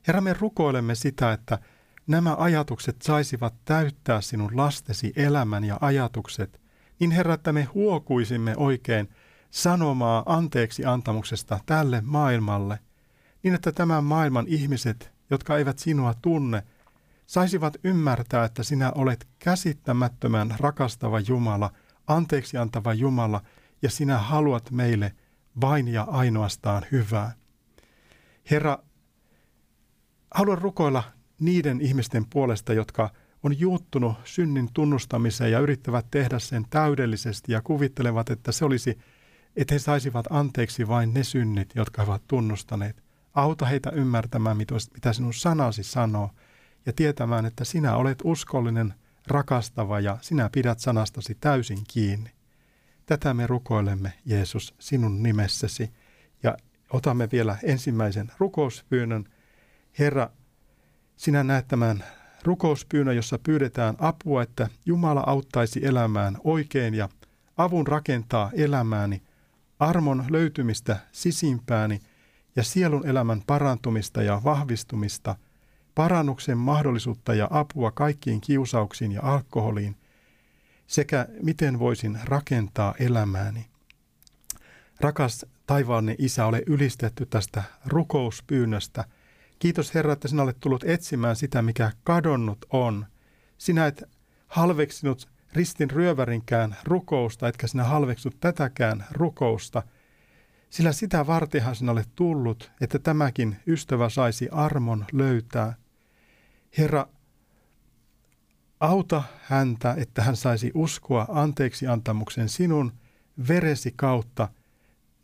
[0.07, 1.59] Herra, me rukoilemme sitä, että
[2.07, 6.61] nämä ajatukset saisivat täyttää sinun lastesi elämän ja ajatukset,
[7.01, 9.09] niin Herra, että me huokuisimme oikein
[9.51, 12.79] sanomaa anteeksi antamuksesta tälle maailmalle,
[13.43, 16.63] niin että tämän maailman ihmiset, jotka eivät sinua tunne,
[17.27, 21.71] saisivat ymmärtää, että sinä olet käsittämättömän rakastava Jumala,
[22.07, 23.43] anteeksi antava Jumala,
[23.83, 25.13] ja sinä haluat meille
[25.61, 27.33] vain ja ainoastaan hyvää.
[28.51, 28.79] Herra,
[30.35, 31.03] haluan rukoilla
[31.41, 33.11] niiden ihmisten puolesta, jotka
[33.43, 38.99] on juuttunut synnin tunnustamiseen ja yrittävät tehdä sen täydellisesti ja kuvittelevat, että se olisi,
[39.59, 43.03] että he saisivat anteeksi vain ne synnit, jotka he ovat tunnustaneet.
[43.35, 46.31] Auta heitä ymmärtämään, mitä sinun sanasi sanoo–
[46.89, 48.95] ja tietämään, että sinä olet uskollinen,
[49.27, 52.31] rakastava ja sinä pidät sanastasi täysin kiinni.
[53.07, 55.91] Tätä me rukoilemme, Jeesus, sinun nimessäsi.
[56.43, 56.57] Ja
[56.91, 59.25] otamme vielä ensimmäisen rukouspyynnön.
[59.99, 60.31] Herra,
[61.17, 62.05] sinä näet tämän
[62.45, 67.09] rukouspyynnön, jossa pyydetään apua, että Jumala auttaisi elämään oikein ja
[67.57, 69.23] avun rakentaa elämääni
[69.79, 72.01] armon löytymistä sisimpääni
[72.57, 75.37] ja sielun elämän parantumista ja vahvistumista,
[75.95, 79.97] parannuksen mahdollisuutta ja apua kaikkiin kiusauksiin ja alkoholiin,
[80.87, 83.67] sekä miten voisin rakentaa elämääni.
[85.01, 89.05] Rakas taivaanne Isä, ole ylistetty tästä rukouspyynnöstä.
[89.59, 93.07] Kiitos Herra, että sinä olet tullut etsimään sitä, mikä kadonnut on.
[93.59, 94.03] Sinä et
[94.47, 99.83] halveksinut ristin ryövärinkään rukousta, etkä sinä halveksut tätäkään rukousta,
[100.71, 105.75] sillä sitä vartenhan sinä olet tullut, että tämäkin ystävä saisi armon löytää.
[106.79, 107.07] Herra,
[108.81, 112.93] auta häntä, että hän saisi uskoa anteeksi antamuksen sinun
[113.49, 114.49] veresi kautta,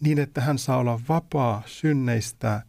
[0.00, 2.62] niin että hän saa olla vapaa synneistä.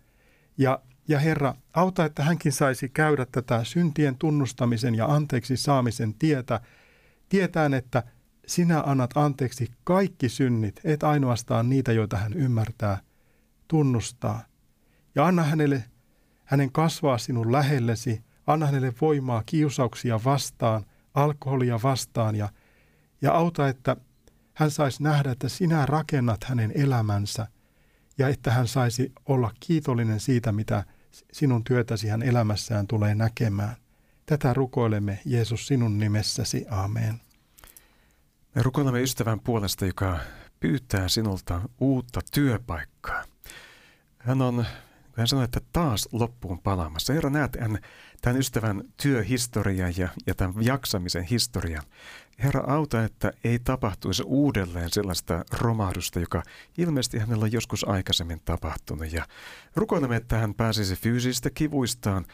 [0.58, 6.60] Ja, ja Herra, auta, että hänkin saisi käydä tätä syntien tunnustamisen ja anteeksi saamisen tietä,
[7.30, 8.04] tietään, että
[8.48, 12.98] sinä annat anteeksi kaikki synnit, et ainoastaan niitä, joita hän ymmärtää,
[13.68, 14.44] tunnustaa.
[15.16, 15.84] Ja anna hänelle,
[16.44, 22.50] hänen kasvaa sinun lähellesi, anna hänelle voimaa kiusauksia vastaan, alkoholia vastaan ja,
[23.22, 23.96] ja auta, että
[24.54, 27.48] hän saisi nähdä, että sinä rakennat hänen elämänsä
[28.18, 30.84] ja että hän saisi olla kiitollinen siitä, mitä
[31.32, 33.76] sinun työtäsi hän elämässään tulee näkemään.
[34.26, 36.66] Tätä rukoilemme Jeesus sinun nimessäsi.
[36.70, 37.22] Amen.
[38.56, 40.20] Me rukoilemme ystävän puolesta, joka
[40.60, 43.24] pyytää sinulta uutta työpaikkaa.
[44.20, 44.66] Hän on,
[45.18, 47.14] hän sanoi, että taas loppuun palaamassa.
[47.14, 47.80] Herra, näet hän,
[48.22, 51.82] tämän ystävän työhistoria ja, ja tämän jaksamisen historia.
[52.44, 56.44] Herra, auta, että ei tapahtuisi uudelleen sellaista romahdusta, joka
[56.78, 59.14] ilmeisesti hänellä on joskus aikaisemmin tapahtunut.
[59.14, 59.26] Ja
[59.76, 62.26] rukoilemme, että hän pääsisi fyysistä kivuistaan,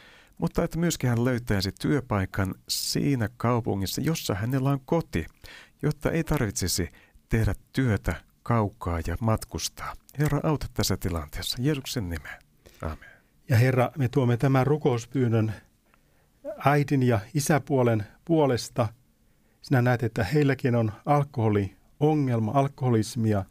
[0.42, 5.26] mutta että myöskin hän löytäisi työpaikan siinä kaupungissa, jossa hänellä on koti,
[5.82, 6.88] jotta ei tarvitsisi
[7.28, 9.94] tehdä työtä kaukaa ja matkustaa.
[10.18, 11.58] Herra, auta tässä tilanteessa.
[11.60, 12.42] Jeesuksen nimeen.
[12.82, 13.10] Amen.
[13.48, 15.52] Ja Herra, me tuomme tämän rukouspyynnön
[16.64, 18.88] äidin ja isäpuolen puolesta.
[19.60, 23.44] Sinä näet, että heilläkin on alkoholiongelma, alkoholismia.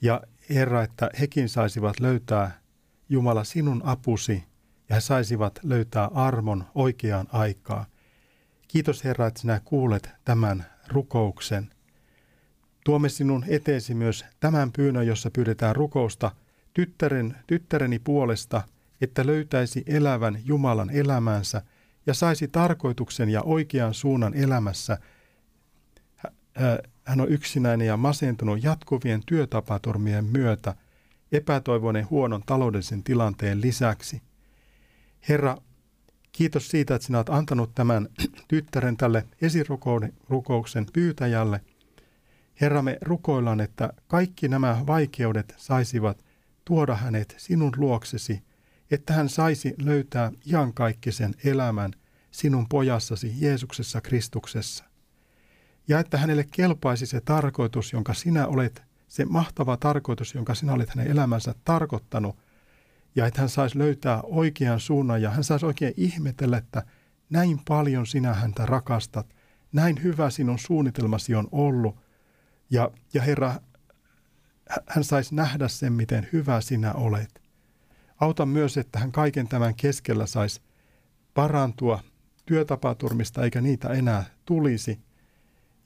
[0.00, 2.60] Ja Herra, että hekin saisivat löytää
[3.08, 4.44] Jumala sinun apusi
[4.88, 7.86] ja he saisivat löytää armon oikeaan aikaan.
[8.68, 11.70] Kiitos Herra, että sinä kuulet tämän rukouksen.
[12.84, 16.30] Tuomme sinun eteesi myös tämän pyynnön, jossa pyydetään rukousta
[16.74, 18.62] tyttären, tyttäreni puolesta,
[19.00, 21.62] että löytäisi elävän Jumalan elämänsä
[22.06, 24.98] ja saisi tarkoituksen ja oikean suunnan elämässä.
[27.04, 30.74] Hän on yksinäinen ja masentunut jatkuvien työtapaturmien myötä,
[31.32, 34.22] epätoivoinen huonon taloudellisen tilanteen lisäksi.
[35.28, 35.56] Herra,
[36.36, 38.08] Kiitos siitä, että sinä olet antanut tämän
[38.48, 41.60] tyttären tälle esirukouksen pyytäjälle.
[42.60, 46.24] Herra, me rukoillaan, että kaikki nämä vaikeudet saisivat
[46.64, 48.42] tuoda hänet sinun luoksesi,
[48.90, 51.92] että hän saisi löytää iankaikkisen elämän
[52.30, 54.84] sinun pojassasi Jeesuksessa Kristuksessa.
[55.88, 60.88] Ja että hänelle kelpaisi se tarkoitus, jonka sinä olet, se mahtava tarkoitus, jonka sinä olet
[60.88, 62.36] hänen elämänsä tarkoittanut,
[63.16, 66.82] ja että hän saisi löytää oikean suunnan ja hän saisi oikein ihmetellä, että
[67.30, 69.34] näin paljon sinä häntä rakastat,
[69.72, 71.96] näin hyvä sinun suunnitelmasi on ollut.
[72.70, 73.54] Ja, ja Herra,
[74.86, 77.42] hän saisi nähdä sen, miten hyvä sinä olet.
[78.20, 80.60] Auta myös, että hän kaiken tämän keskellä saisi
[81.34, 82.00] parantua
[82.46, 84.98] työtapaturmista, eikä niitä enää tulisi.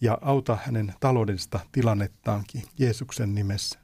[0.01, 3.79] Ja auta hänen taloudellista tilannettaankin Jeesuksen nimessä.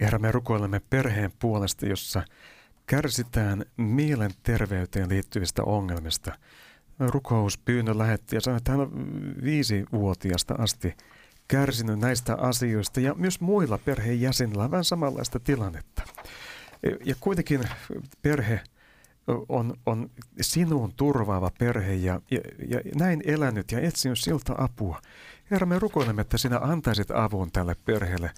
[0.00, 2.22] Herra, me rukoilemme perheen puolesta, jossa
[2.86, 6.32] kärsitään mielenterveyteen liittyvistä ongelmista.
[6.98, 8.90] Rukouspyynnön lähetti ja sanoi, että hän on
[9.42, 10.96] viisivuotiaasta asti
[11.48, 16.02] kärsinyt näistä asioista ja myös muilla perheenjäsenillä on vähän samanlaista tilannetta.
[17.04, 17.60] Ja kuitenkin
[18.22, 18.60] perhe
[19.48, 25.00] on, on sinun turvaava perhe ja, ja, ja näin elänyt ja etsinyt siltä apua.
[25.50, 28.30] Herra, me rukoilemme, että sinä antaisit avun tälle perheelle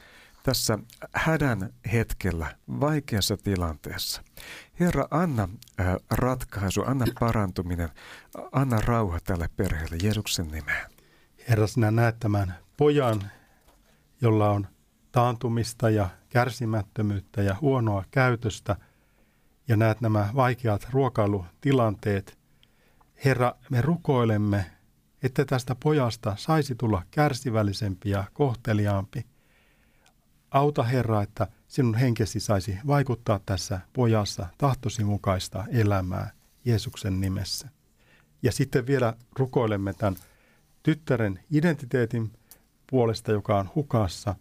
[0.43, 0.78] tässä
[1.12, 4.22] hädän hetkellä, vaikeassa tilanteessa.
[4.80, 5.49] Herra, anna
[6.11, 7.89] ratkaisu, anna parantuminen,
[8.53, 10.91] anna rauha tälle perheelle Jeesuksen nimeen.
[11.49, 13.30] Herra, sinä näet tämän pojan,
[14.20, 14.66] jolla on
[15.12, 18.76] taantumista ja kärsimättömyyttä ja huonoa käytöstä
[19.68, 22.39] ja näet nämä vaikeat ruokailutilanteet.
[23.24, 24.66] Herra, me rukoilemme,
[25.22, 29.26] että tästä pojasta saisi tulla kärsivällisempi ja kohteliaampi–
[30.51, 36.31] Auta Herra, että sinun henkesi saisi vaikuttaa tässä pojassa tahtosi mukaista elämää
[36.65, 37.69] Jeesuksen nimessä.
[38.43, 40.17] Ja sitten vielä rukoilemme tämän
[40.83, 42.33] tyttären identiteetin
[42.91, 44.35] puolesta, joka on hukassa.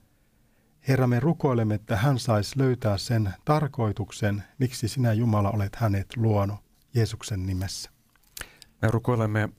[0.88, 6.60] Herra, me rukoilemme, että hän saisi löytää sen tarkoituksen, miksi sinä Jumala olet hänet luonut
[6.93, 7.89] Jeesuksen nimessä.
[8.82, 9.49] Me rukoilemme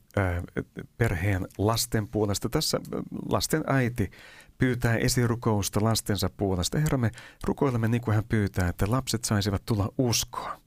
[0.97, 2.49] perheen lasten puolesta.
[2.49, 2.79] Tässä
[3.29, 4.11] lasten äiti
[4.59, 6.79] pyytää esirukousta lastensa puolesta.
[6.79, 7.11] Herra, me
[7.43, 10.59] rukoilemme niin kuin hän pyytää, että lapset saisivat tulla uskoa.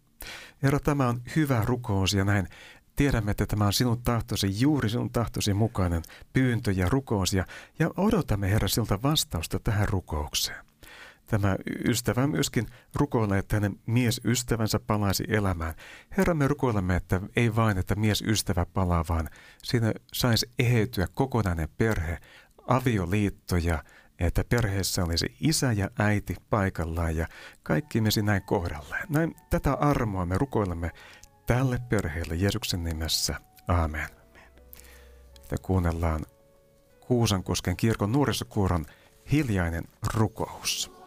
[0.63, 2.49] Herra, tämä on hyvä rukous ja näin
[2.97, 7.33] tiedämme, että tämä on sinun tahtosi, juuri sinun tahtosi mukainen pyyntö ja rukous.
[7.33, 7.47] Ja,
[7.79, 10.65] ja odotamme, Herra, siltä vastausta tähän rukoukseen.
[11.27, 11.57] Tämä
[11.89, 15.75] ystävä myöskin rukoilee, että hänen miesystävänsä palaisi elämään.
[16.17, 19.29] Herra, me rukoilemme, että ei vain, että miesystävä palaa, vaan
[19.63, 22.19] siinä saisi eheytyä kokonainen perhe,
[22.67, 23.85] avioliitto ja
[24.19, 27.27] että perheessä olisi isä ja äiti paikallaan ja
[27.63, 29.07] kaikki mesi näin kohdalleen.
[29.09, 30.91] Näin tätä armoa me rukoilemme
[31.47, 33.35] tälle perheelle Jeesuksen nimessä.
[33.69, 34.09] Aamen.
[35.51, 36.27] Ja kuunnellaan
[37.07, 38.87] Kuusankosken kirkon nuorisokuoron
[39.33, 39.85] hiljainen
[40.15, 41.02] rukous.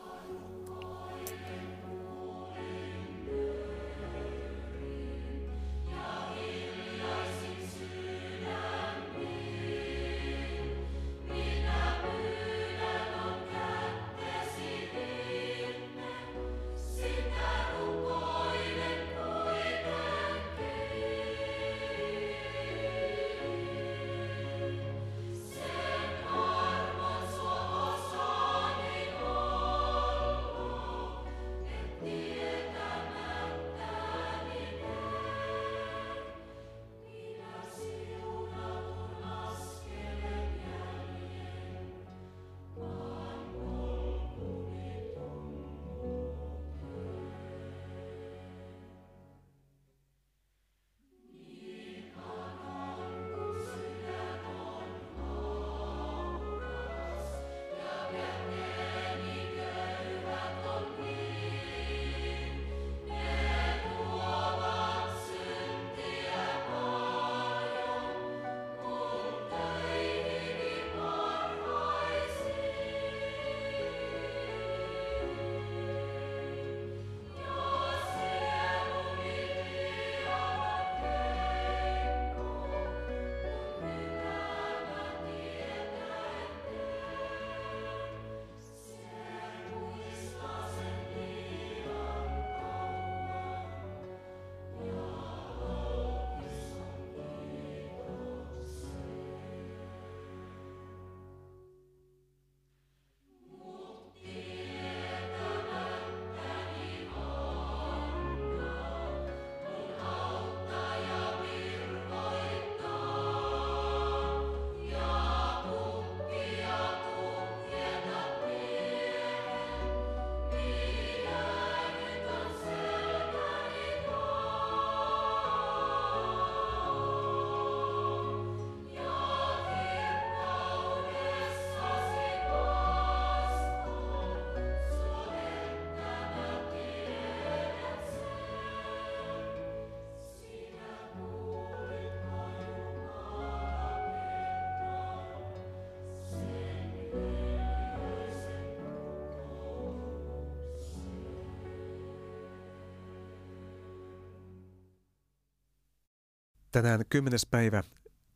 [156.76, 157.40] Tänään 10.
[157.52, 157.84] päivä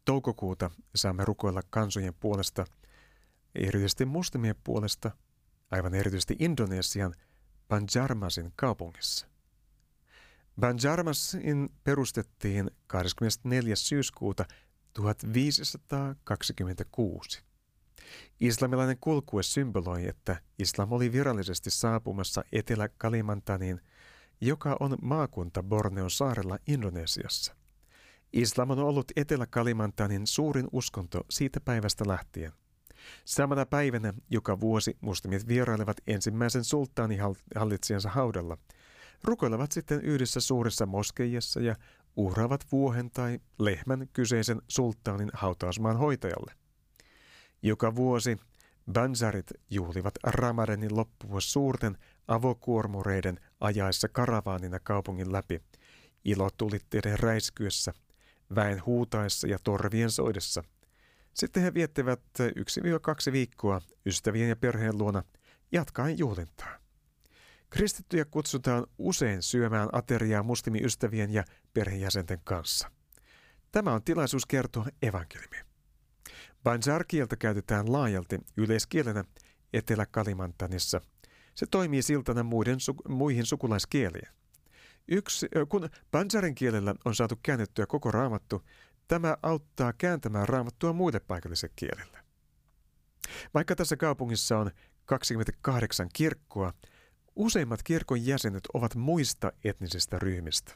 [0.05, 2.65] toukokuuta saamme rukoilla kansojen puolesta,
[3.55, 5.11] erityisesti muslimien puolesta,
[5.71, 7.13] aivan erityisesti Indonesian
[7.67, 9.27] Banjarmasin kaupungissa.
[10.59, 13.75] Banjarmasin perustettiin 24.
[13.75, 14.45] syyskuuta
[14.93, 17.43] 1526.
[18.39, 23.81] Islamilainen kulkue symboloi, että islam oli virallisesti saapumassa Etelä-Kalimantaniin,
[24.41, 27.58] joka on maakunta Borneon saarella Indonesiassa.
[28.33, 32.51] Islam on ollut Etelä-Kalimantanin suurin uskonto siitä päivästä lähtien.
[33.25, 38.57] Samana päivänä joka vuosi muslimit vierailevat ensimmäisen sulttaanihallitsijansa haudalla,
[39.23, 41.75] rukoilevat sitten yhdessä suuressa moskeijassa ja
[42.15, 46.53] uhraavat vuohen tai lehmän kyseisen sulttaanin hautausmaan hoitajalle.
[47.63, 48.37] Joka vuosi
[48.93, 55.61] Banzarit juhlivat Ramadanin loppua suurten avokuormureiden ajaessa karavaanina kaupungin läpi,
[56.25, 57.93] ilotulitteiden räiskyessä–
[58.55, 60.63] väen huutaessa ja torvien soidessa.
[61.33, 62.21] Sitten he viettävät
[63.29, 65.23] 1-2 viikkoa ystävien ja perheen luona
[65.71, 66.79] jatkaen juhlintaa.
[67.69, 71.43] Kristittyjä kutsutaan usein syömään ateriaa muslimiystävien ja
[71.73, 72.91] perheenjäsenten kanssa.
[73.71, 75.57] Tämä on tilaisuus kertoa evankeliumi.
[76.63, 79.23] Banjar-kieltä käytetään laajalti yleiskielenä
[79.73, 81.01] Etelä-Kalimantanissa.
[81.55, 82.77] Se toimii siltana muiden,
[83.07, 84.38] muihin sukulaiskieliin.
[85.07, 88.65] Yksi, kun Banjarin kielellä on saatu käännettyä koko raamattu,
[89.07, 92.19] tämä auttaa kääntämään raamattua muille paikallisille kielille.
[93.53, 94.71] Vaikka tässä kaupungissa on
[95.05, 96.73] 28 kirkkoa,
[97.35, 100.75] useimmat kirkon jäsenet ovat muista etnisistä ryhmistä.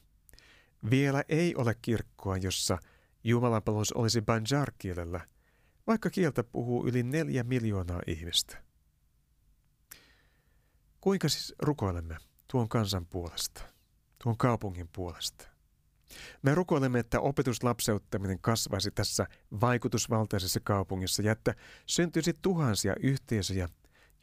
[0.90, 2.78] Vielä ei ole kirkkoa, jossa
[3.24, 5.22] Jumalanpalvelus olisi Banjar-kielellä,
[5.88, 8.64] vaikka kieltä puhuu yli neljä miljoonaa ihmistä.
[11.02, 12.18] Kuinka siis rukoilemme
[12.52, 13.73] tuon kansan puolesta,
[14.24, 15.48] tuon kaupungin puolesta?
[16.42, 19.28] Me rukoilemme, että opetuslapseuttaminen kasvaisi tässä
[19.62, 21.56] vaikutusvaltaisessa kaupungissa ja että
[21.86, 23.70] syntyisi tuhansia yhteisöjä,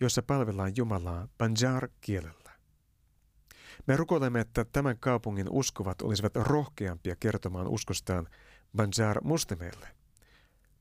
[0.00, 2.50] joissa palvellaan Jumalaa Banjar-kielellä.
[3.86, 8.28] Me rukoilemme, että tämän kaupungin uskovat olisivat rohkeampia kertomaan uskostaan
[8.76, 9.88] Banjar-muslimeille.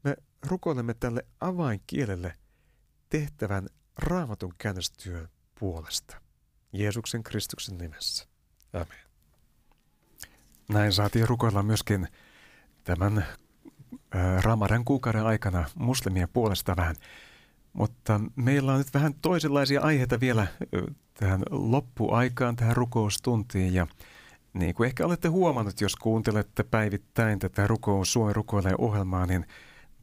[0.04, 0.16] Me
[0.48, 2.34] rukoilemme tälle avainkielelle
[3.10, 3.68] tehtävän
[3.98, 6.22] raamatun käännöstyön puolesta.
[6.74, 8.28] Jeesuksen Kristuksen nimessä.
[8.74, 9.09] Amen.
[10.70, 12.08] Näin saatiin rukoilla myöskin
[12.84, 13.26] tämän
[14.44, 16.96] Ramadan kuukauden aikana muslimien puolesta vähän.
[17.74, 20.48] Mutta meillä on nyt vähän toisenlaisia aiheita vielä
[21.14, 23.74] tähän loppuaikaan, tähän rukoustuntiin.
[23.74, 23.88] Ja
[24.54, 29.46] niin kuin ehkä olette huomannut, jos kuuntelette päivittäin tätä rukous Suomi rukoilee ohjelmaa, niin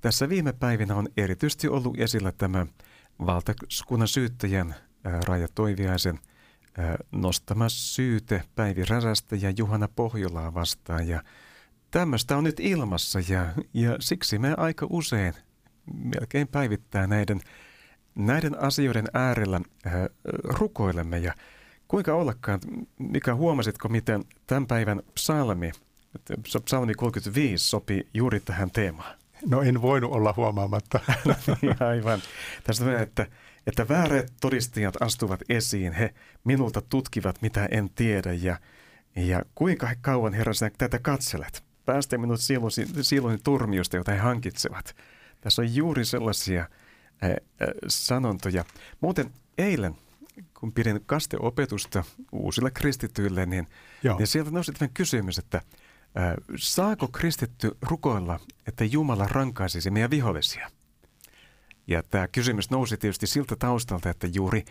[0.00, 2.66] tässä viime päivinä on erityisesti ollut esillä tämä
[3.26, 6.18] valtakunnan syyttäjän Raija Toiviaisen–
[7.12, 11.08] nostama syyte Päivi Räsästä ja Juhana Pohjolaa vastaan.
[11.08, 11.22] Ja
[11.90, 15.34] tämmöistä on nyt ilmassa ja, ja siksi me aika usein
[15.94, 17.40] melkein päivittää näiden,
[18.14, 19.92] näiden asioiden äärellä äh,
[20.44, 21.18] rukoilemme.
[21.18, 21.34] Ja
[21.88, 22.60] kuinka ollakaan,
[22.98, 25.72] mikä huomasitko, miten tämän päivän psalmi,
[26.64, 29.18] psalmi 35 sopii juuri tähän teemaan?
[29.46, 31.00] No en voinut olla huomaamatta.
[31.88, 32.20] Aivan.
[32.64, 33.26] Tästä on, että
[33.66, 36.14] että väärät todistajat astuvat esiin, he
[36.44, 38.58] minulta tutkivat mitä en tiedä ja,
[39.16, 41.64] ja kuinka kauan Herra sinä tätä katselet.
[41.84, 44.96] Päästä minut silloin, silloin turmiosta, jota he hankitsevat.
[45.40, 47.36] Tässä on juuri sellaisia äh, äh,
[47.88, 48.64] sanontoja.
[49.00, 49.94] Muuten eilen,
[50.60, 53.68] kun pidin kasteopetusta uusille kristityille, niin,
[54.18, 60.70] niin sieltä nousi tämän kysymys, että äh, saako kristitty rukoilla, että Jumala rankaisisi meidän vihollisia?
[61.86, 64.64] Ja tämä kysymys nousi tietysti siltä taustalta, että juuri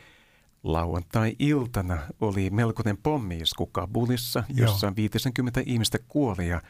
[0.63, 4.95] lauantai-iltana oli melkoinen pommiisku Kabulissa, jossa Joo.
[4.95, 6.47] 50 ihmistä kuoli.
[6.47, 6.61] Ja,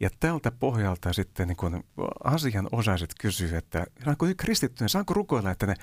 [0.00, 1.84] ja tältä pohjalta sitten niin kun
[2.24, 5.74] asianosaiset kysyivät, että saanko kristittyjä, saanko rukoilla, että ne,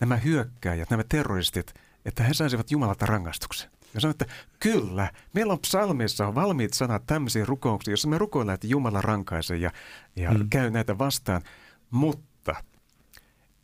[0.00, 3.70] nämä hyökkääjät, nämä terroristit, että he saisivat Jumalalta rangaistuksen.
[3.94, 8.54] Ja sanoin, että kyllä, meillä on psalmissa on valmiit sanat tämmöisiä rukouksia, jossa me rukoillaan,
[8.54, 9.70] että Jumala rankaisee ja,
[10.16, 10.50] ja mm.
[10.50, 11.42] käy näitä vastaan.
[11.90, 12.29] Mutta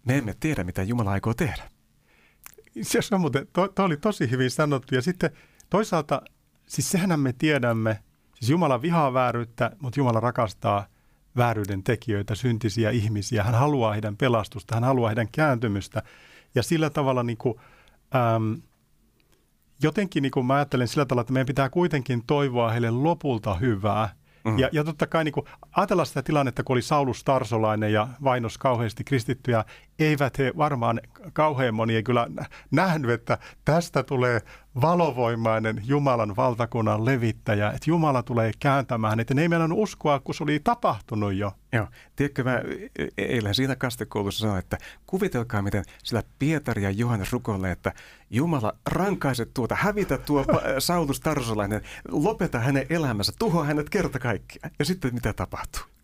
[0.06, 1.70] me emme tiedä, mitä Jumala aikoo tehdä.
[2.82, 4.94] Se on muuten, to, to oli tosi hyvin sanottu.
[4.94, 5.30] Ja sitten
[5.70, 6.22] toisaalta,
[6.66, 7.98] siis sehän me tiedämme,
[8.34, 10.86] siis Jumala vihaa vääryyttä, mutta Jumala rakastaa
[11.36, 13.44] vääryyden tekijöitä, syntisiä ihmisiä.
[13.44, 16.02] Hän haluaa heidän pelastusta, hän haluaa heidän kääntymystä.
[16.54, 17.54] Ja sillä tavalla niin kuin,
[18.14, 18.62] äm,
[19.82, 24.08] jotenkin niin kuin mä ajattelen sillä tavalla, että meidän pitää kuitenkin toivoa heille lopulta hyvää–
[24.46, 24.58] Mm.
[24.58, 25.46] Ja, ja totta kai niin kuin,
[25.76, 29.64] ajatellaan sitä tilannetta, kun oli Saulus Tarsolainen ja vainos kauheasti kristittyjä,
[29.98, 31.00] eivät he varmaan
[31.32, 32.26] kauhean moni ei kyllä
[32.70, 34.40] nähnyt, että tästä tulee
[34.80, 40.42] valovoimainen Jumalan valtakunnan levittäjä, että Jumala tulee kääntämään, että ne ei meidän uskoa, kun se
[40.42, 41.52] oli tapahtunut jo.
[41.72, 41.86] Joo,
[42.16, 42.60] tiedätkö mä
[43.18, 47.92] eilen siinä kastekoulussa sanoin, että kuvitelkaa miten sillä Pietari ja Johannes rukoilee, että
[48.30, 50.44] Jumala rankaise tuota, hävitä tuo
[50.78, 54.70] Saulus Tarsolainen, lopeta hänen elämänsä, tuhoa hänet kerta kaikkiaan.
[54.78, 55.95] Ja sitten mitä tapahtuu?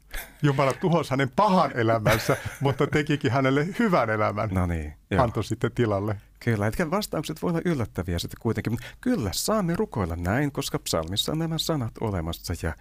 [0.42, 4.48] Jumala tuhosi hänen pahan elämänsä, mutta tekikin hänelle hyvän elämän.
[4.52, 4.94] No niin.
[5.18, 6.16] Antoi sitten tilalle.
[6.44, 8.78] Kyllä, etkä vastaukset voi olla yllättäviä sitten kuitenkin.
[9.00, 12.54] Kyllä, saamme rukoilla näin, koska psalmissa on nämä sanat olemassa.
[12.62, 12.74] Ja,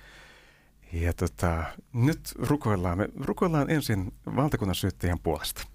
[0.94, 1.64] ja tota,
[1.94, 5.68] nyt rukoillaan, me rukoillaan ensin valtakunnan syyttäjän puolesta.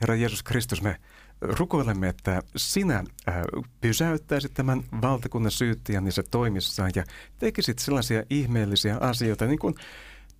[0.00, 0.96] Herra Jeesus Kristus, me
[1.40, 3.34] rukoilemme, että sinä äh,
[3.80, 7.04] pysäyttäisit tämän valtakunnan syyttäjän niissä toimissaan ja
[7.38, 9.74] tekisit sellaisia ihmeellisiä asioita, niin kuin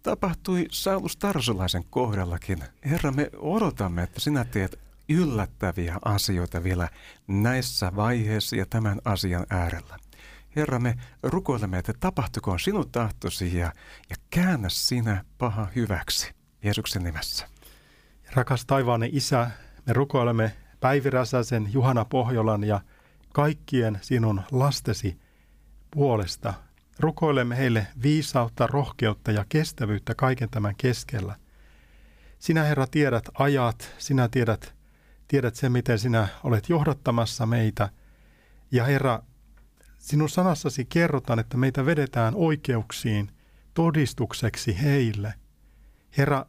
[0.06, 2.58] tapahtui Saulus Tarsulaisen kohdallakin.
[2.84, 4.78] Herra, me odotamme, että sinä teet
[5.08, 6.88] yllättäviä asioita vielä
[7.26, 9.96] näissä vaiheissa ja tämän asian äärellä.
[10.56, 13.72] Herra, me rukoilemme, että tapahtukoon sinun tahtosi ja,
[14.10, 16.34] ja käännä sinä paha hyväksi.
[16.64, 17.48] Jeesuksen nimessä.
[18.32, 19.50] Rakas taivaanne Isä,
[19.86, 22.80] me rukoilemme Päivi Räsäsen, Juhana Pohjolan ja
[23.32, 25.20] kaikkien sinun lastesi
[25.90, 26.54] puolesta.
[26.98, 31.36] Rukoilemme heille viisautta, rohkeutta ja kestävyyttä kaiken tämän keskellä.
[32.38, 34.76] Sinä Herra tiedät ajat, sinä tiedät
[35.28, 37.88] Tiedät sen, miten sinä olet johdattamassa meitä.
[38.70, 39.22] Ja Herra,
[39.98, 43.30] sinun sanassasi kerrotaan, että meitä vedetään oikeuksiin
[43.74, 45.34] todistukseksi heille.
[46.18, 46.46] Herra,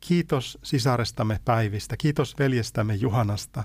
[0.00, 3.64] kiitos sisarestamme Päivistä, kiitos veljestämme Juhanasta.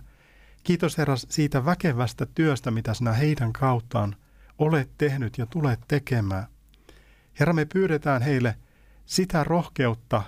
[0.64, 4.16] Kiitos Herra siitä väkevästä työstä, mitä sinä heidän kauttaan
[4.62, 6.48] olet tehnyt ja tulet tekemään.
[7.40, 8.56] Herra, me pyydetään heille
[9.06, 10.24] sitä rohkeutta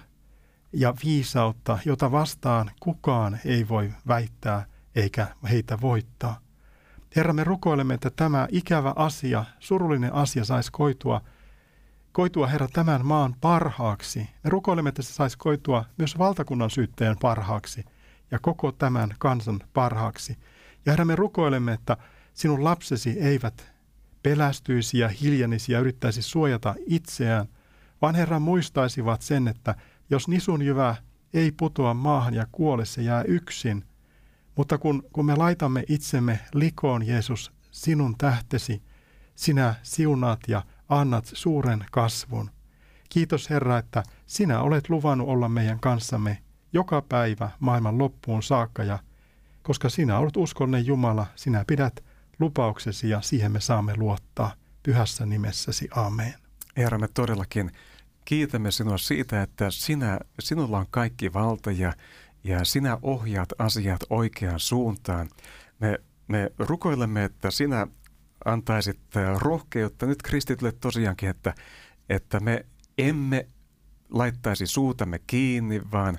[0.74, 4.66] ja viisautta, jota vastaan kukaan ei voi väittää
[4.96, 6.40] eikä heitä voittaa.
[7.16, 11.22] Herra, me rukoilemme, että tämä ikävä asia, surullinen asia saisi koitua,
[12.12, 14.20] koitua Herra tämän maan parhaaksi.
[14.44, 17.86] Me rukoilemme, että se saisi koitua myös valtakunnan syyttäjän parhaaksi
[18.32, 20.38] ja koko tämän kansan parhaaksi.
[20.86, 21.98] Ja Herra, me rukoilemme, että
[22.34, 23.73] sinun lapsesi eivät
[24.24, 27.48] pelästyisi ja hiljenisi ja yrittäisi suojata itseään,
[28.02, 29.76] vaan Herra muistaisivat sen, että
[30.10, 30.96] jos nisun jyvä
[31.34, 33.86] ei putoa maahan ja kuole, se jää yksin.
[34.56, 38.82] Mutta kun, kun me laitamme itsemme likoon, Jeesus, sinun tähtesi,
[39.36, 42.50] sinä siunaat ja annat suuren kasvun.
[43.10, 46.38] Kiitos Herra, että sinä olet luvannut olla meidän kanssamme
[46.74, 49.00] joka päivä maailman loppuun saakka ja
[49.62, 52.04] koska sinä olet uskollinen Jumala, sinä pidät
[52.40, 54.54] lupauksesi ja siihen me saamme luottaa
[54.84, 55.90] pyhässä nimessäsi.
[55.96, 56.34] Amen.
[56.78, 57.72] Herra, me todellakin
[58.26, 61.94] kiitämme sinua siitä, että sinä, sinulla on kaikki valta ja,
[62.44, 65.30] ja sinä ohjaat asiat oikeaan suuntaan.
[65.80, 67.88] Me, me rukoilemme, että sinä
[68.46, 69.00] antaisit
[69.38, 71.56] rohkeutta nyt kristitylle tosiaankin, että,
[72.10, 72.66] että me
[72.98, 73.48] emme
[74.10, 76.18] laittaisi suutamme kiinni, vaan,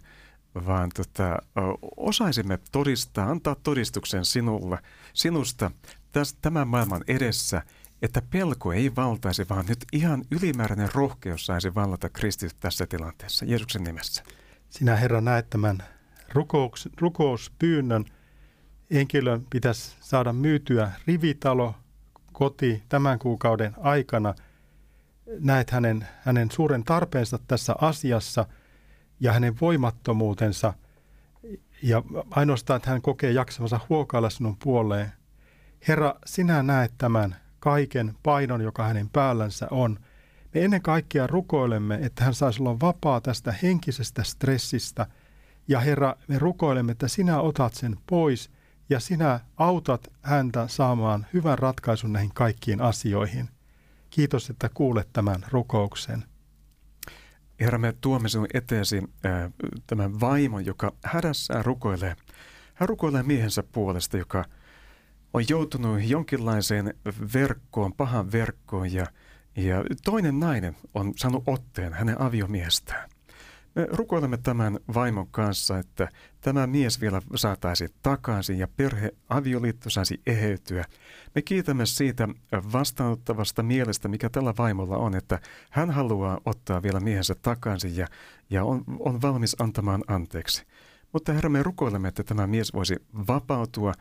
[0.54, 1.38] vaan tota,
[1.96, 4.78] osaisimme todistaa, antaa todistuksen sinulle,
[5.14, 5.70] sinusta
[6.14, 7.62] täs, tämän maailman edessä,
[8.02, 13.84] että pelko ei valtaisi, vaan nyt ihan ylimääräinen rohkeus saisi vallata kristit tässä tilanteessa, Jeesuksen
[13.84, 14.22] nimessä.
[14.70, 15.82] Sinä Herra näet tämän
[16.32, 18.04] rukous, rukouspyynnön.
[18.92, 21.74] Henkilön pitäisi saada myytyä rivitalo,
[22.32, 24.34] koti tämän kuukauden aikana.
[25.38, 28.46] Näet hänen, hänen suuren tarpeensa tässä asiassa
[29.20, 30.74] ja hänen voimattomuutensa.
[31.82, 35.12] Ja ainoastaan, että hän kokee jaksavansa huokailla sinun puoleen–
[35.88, 39.98] Herra, sinä näet tämän kaiken painon, joka hänen päällänsä on.
[40.54, 45.06] Me ennen kaikkea rukoilemme, että hän saisi olla vapaa tästä henkisestä stressistä.
[45.68, 48.50] Ja Herra, me rukoilemme, että sinä otat sen pois
[48.90, 53.48] ja sinä autat häntä saamaan hyvän ratkaisun näihin kaikkiin asioihin.
[54.10, 56.24] Kiitos, että kuulet tämän rukouksen.
[57.60, 59.52] Herra, me tuomme sinun eteesi äh,
[59.86, 62.16] tämän vaimon, joka hädässään rukoilee.
[62.74, 64.44] Hän rukoilee miehensä puolesta, joka–
[65.34, 66.94] on joutunut jonkinlaiseen
[67.34, 69.06] verkkoon, pahan verkkoon ja,
[69.56, 73.10] ja toinen nainen on saanut otteen hänen aviomiestään.
[73.74, 76.08] Me rukoilemme tämän vaimon kanssa, että
[76.40, 80.84] tämä mies vielä saataisiin takaisin ja perhe avioliitto saisi eheytyä.
[81.34, 82.28] Me kiitämme siitä
[82.72, 85.38] vastaanottavasta mielestä, mikä tällä vaimolla on, että
[85.70, 88.06] hän haluaa ottaa vielä miehensä takaisin ja,
[88.50, 90.66] ja on, on valmis antamaan anteeksi.
[91.12, 92.96] Mutta Herra, me rukoilemme, että tämä mies voisi
[93.28, 93.92] vapautua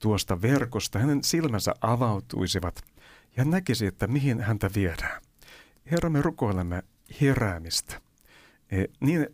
[0.00, 2.82] tuosta verkosta, hänen silmänsä avautuisivat
[3.36, 5.22] ja näkisi, että mihin häntä viedään.
[5.90, 6.82] Herra, me rukoilemme
[7.20, 8.00] heräämistä.
[8.70, 9.26] E, niin,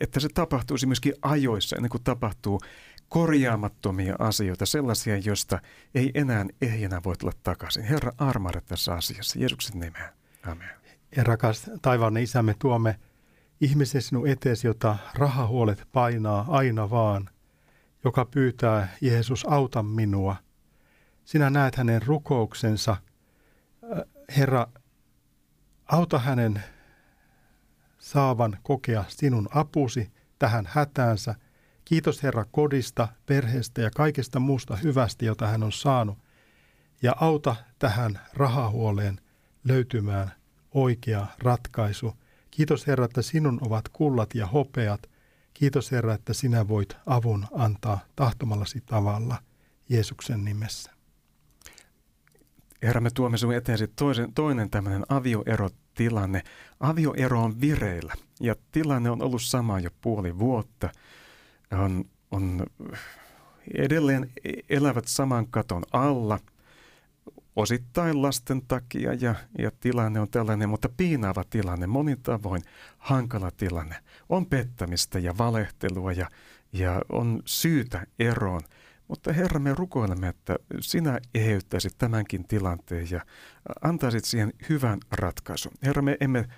[0.00, 2.60] että se tapahtuisi myöskin ajoissa, ennen kuin tapahtuu
[3.08, 5.60] korjaamattomia asioita, sellaisia, joista
[5.94, 7.82] ei enää ehjänä voi tulla takaisin.
[7.82, 9.38] Herra, armahda tässä asiassa.
[9.38, 10.10] Jeesuksen nimeen.
[10.42, 10.70] Amen.
[11.16, 12.98] Ja rakas taivaan isämme, tuomme
[13.60, 17.30] ihmisen sinun eteesi, jota rahahuolet painaa aina vaan
[18.04, 20.36] joka pyytää, Jeesus, auta minua.
[21.24, 22.90] Sinä näet hänen rukouksensa.
[22.92, 24.02] Äh,
[24.36, 24.66] Herra,
[25.86, 26.62] auta hänen
[27.98, 31.34] saavan kokea sinun apusi tähän hätäänsä.
[31.84, 36.18] Kiitos Herra kodista, perheestä ja kaikesta muusta hyvästä, jota hän on saanut.
[37.02, 39.20] Ja auta tähän rahahuoleen
[39.64, 40.32] löytymään
[40.74, 42.14] oikea ratkaisu.
[42.50, 45.06] Kiitos Herra, että sinun ovat kullat ja hopeat–
[45.54, 49.42] Kiitos Herra, että sinä voit avun antaa tahtomallasi tavalla
[49.88, 50.90] Jeesuksen nimessä.
[52.82, 56.42] Herra, me tuomme sinun eteesi toisen, toinen tämmöinen avioerotilanne.
[56.80, 60.90] Avioero on vireillä ja tilanne on ollut sama jo puoli vuotta.
[61.72, 62.66] On, on
[63.74, 64.30] edelleen
[64.68, 66.38] elävät saman katon alla–
[67.56, 72.62] osittain lasten takia ja, ja tilanne on tällainen, mutta piinaava tilanne, monin tavoin
[72.98, 73.96] hankala tilanne.
[74.28, 76.30] On pettämistä ja valehtelua ja,
[76.72, 78.60] ja on syytä eroon.
[79.08, 83.20] Mutta Herra, me rukoilemme, että sinä eheyttäisit tämänkin tilanteen ja
[83.82, 85.72] antaisit siihen hyvän ratkaisun.
[85.82, 86.48] Herra, me emme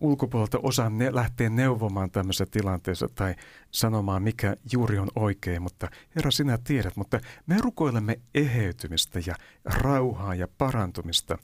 [0.00, 3.34] ulkopuolelta osaa ne, lähteä neuvomaan tämmöisessä tilanteessa tai
[3.70, 9.34] sanomaan, mikä juuri on oikein, mutta Herra, sinä tiedät, mutta me rukoilemme eheytymistä ja
[9.64, 11.38] rauhaa ja parantumista.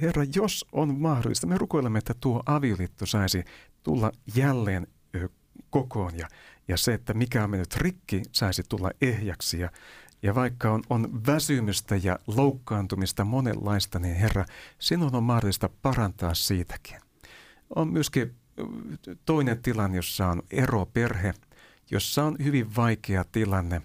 [0.00, 3.44] Herra, jos on mahdollista, me rukoilemme, että tuo avioliitto saisi
[3.88, 4.86] tulla jälleen
[5.70, 6.28] kokoon ja,
[6.68, 9.70] ja se, että mikä on mennyt rikki, saisi tulla ehjäksi ja,
[10.22, 14.44] ja vaikka on, on väsymystä ja loukkaantumista monenlaista, niin Herra,
[14.78, 16.96] sinun on mahdollista parantaa siitäkin.
[17.76, 18.34] On myöskin
[19.24, 21.34] toinen tilanne, jossa on eroperhe,
[21.90, 23.82] jossa on hyvin vaikea tilanne.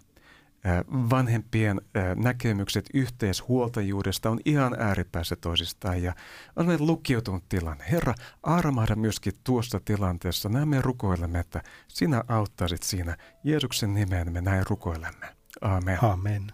[1.10, 1.82] Vanhempien
[2.16, 6.14] näkemykset yhteishuoltajuudesta on ihan ääripäässä toisistaan ja
[6.56, 7.86] on lukiutunut tilanne.
[7.92, 10.50] Herra, armahda myöskin tuosta tilanteessa.
[10.50, 13.18] Näin me rukoilemme, että sinä auttaisit siinä.
[13.44, 15.28] Jeesuksen nimeen me näin rukoilemme.
[15.62, 15.98] Amen.
[16.02, 16.52] Amen.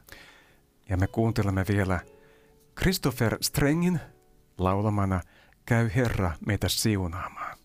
[0.90, 2.00] Ja me kuuntelemme vielä
[2.80, 4.00] Christopher Strengin
[4.58, 5.22] laulamana–
[5.70, 7.59] käy Herra meitä siunaamaan.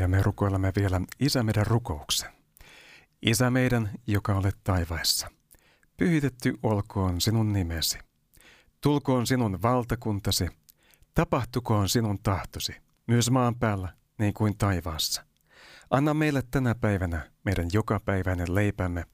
[0.00, 2.30] Ja me rukoilemme vielä Isä meidän rukouksen.
[3.22, 5.30] Isä meidän, joka olet taivaissa,
[5.96, 7.98] pyhitetty olkoon sinun nimesi.
[8.80, 10.48] Tulkoon sinun valtakuntasi,
[11.14, 12.72] tapahtukoon sinun tahtosi,
[13.06, 13.88] myös maan päällä
[14.18, 15.24] niin kuin taivaassa.
[15.90, 19.04] Anna meille tänä päivänä meidän jokapäiväinen leipämme,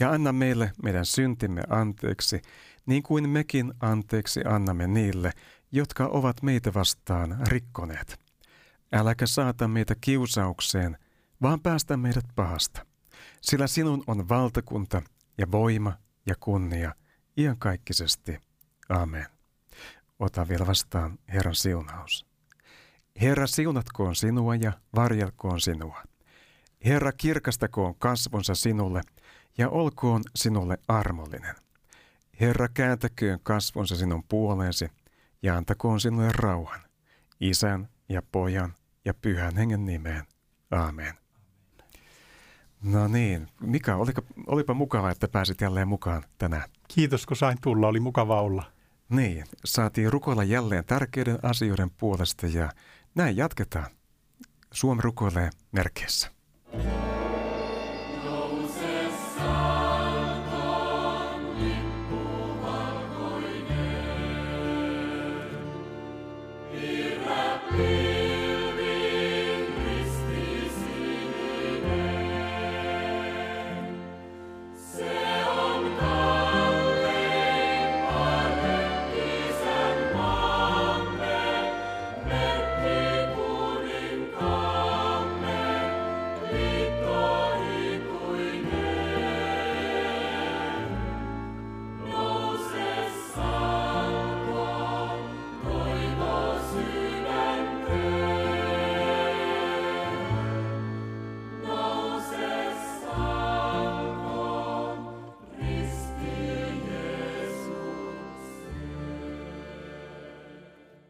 [0.00, 2.42] ja anna meille meidän syntimme anteeksi,
[2.86, 5.32] niin kuin mekin anteeksi annamme niille,
[5.72, 8.27] jotka ovat meitä vastaan rikkoneet.
[8.92, 10.98] Äläkä saata meitä kiusaukseen,
[11.42, 12.86] vaan päästä meidät pahasta.
[13.40, 15.02] Sillä sinun on valtakunta
[15.38, 15.92] ja voima
[16.26, 16.94] ja kunnia
[17.36, 18.38] iankaikkisesti.
[18.88, 19.26] Amen.
[20.18, 22.26] Ota vielä vastaan Herran siunaus.
[23.20, 26.02] Herra siunatkoon sinua ja varjelkoon sinua.
[26.84, 29.00] Herra kirkastakoon kasvonsa sinulle
[29.58, 31.54] ja olkoon sinulle armollinen.
[32.40, 34.88] Herra kääntäköön kasvonsa sinun puoleesi
[35.42, 36.80] ja antakoon sinulle rauhan,
[37.40, 38.74] isän ja pojan
[39.08, 40.24] ja pyhän hengen nimeen.
[40.70, 41.14] Amen.
[42.82, 46.68] No niin, Mika, olipa, olipa mukava, että pääsit jälleen mukaan tänään.
[46.88, 47.88] Kiitos, kun sain tulla.
[47.88, 48.64] Oli mukava olla.
[49.08, 52.72] Niin, saatiin rukoilla jälleen tärkeiden asioiden puolesta ja
[53.14, 53.86] näin jatketaan.
[54.72, 56.30] Suomi rukoilee merkeissä.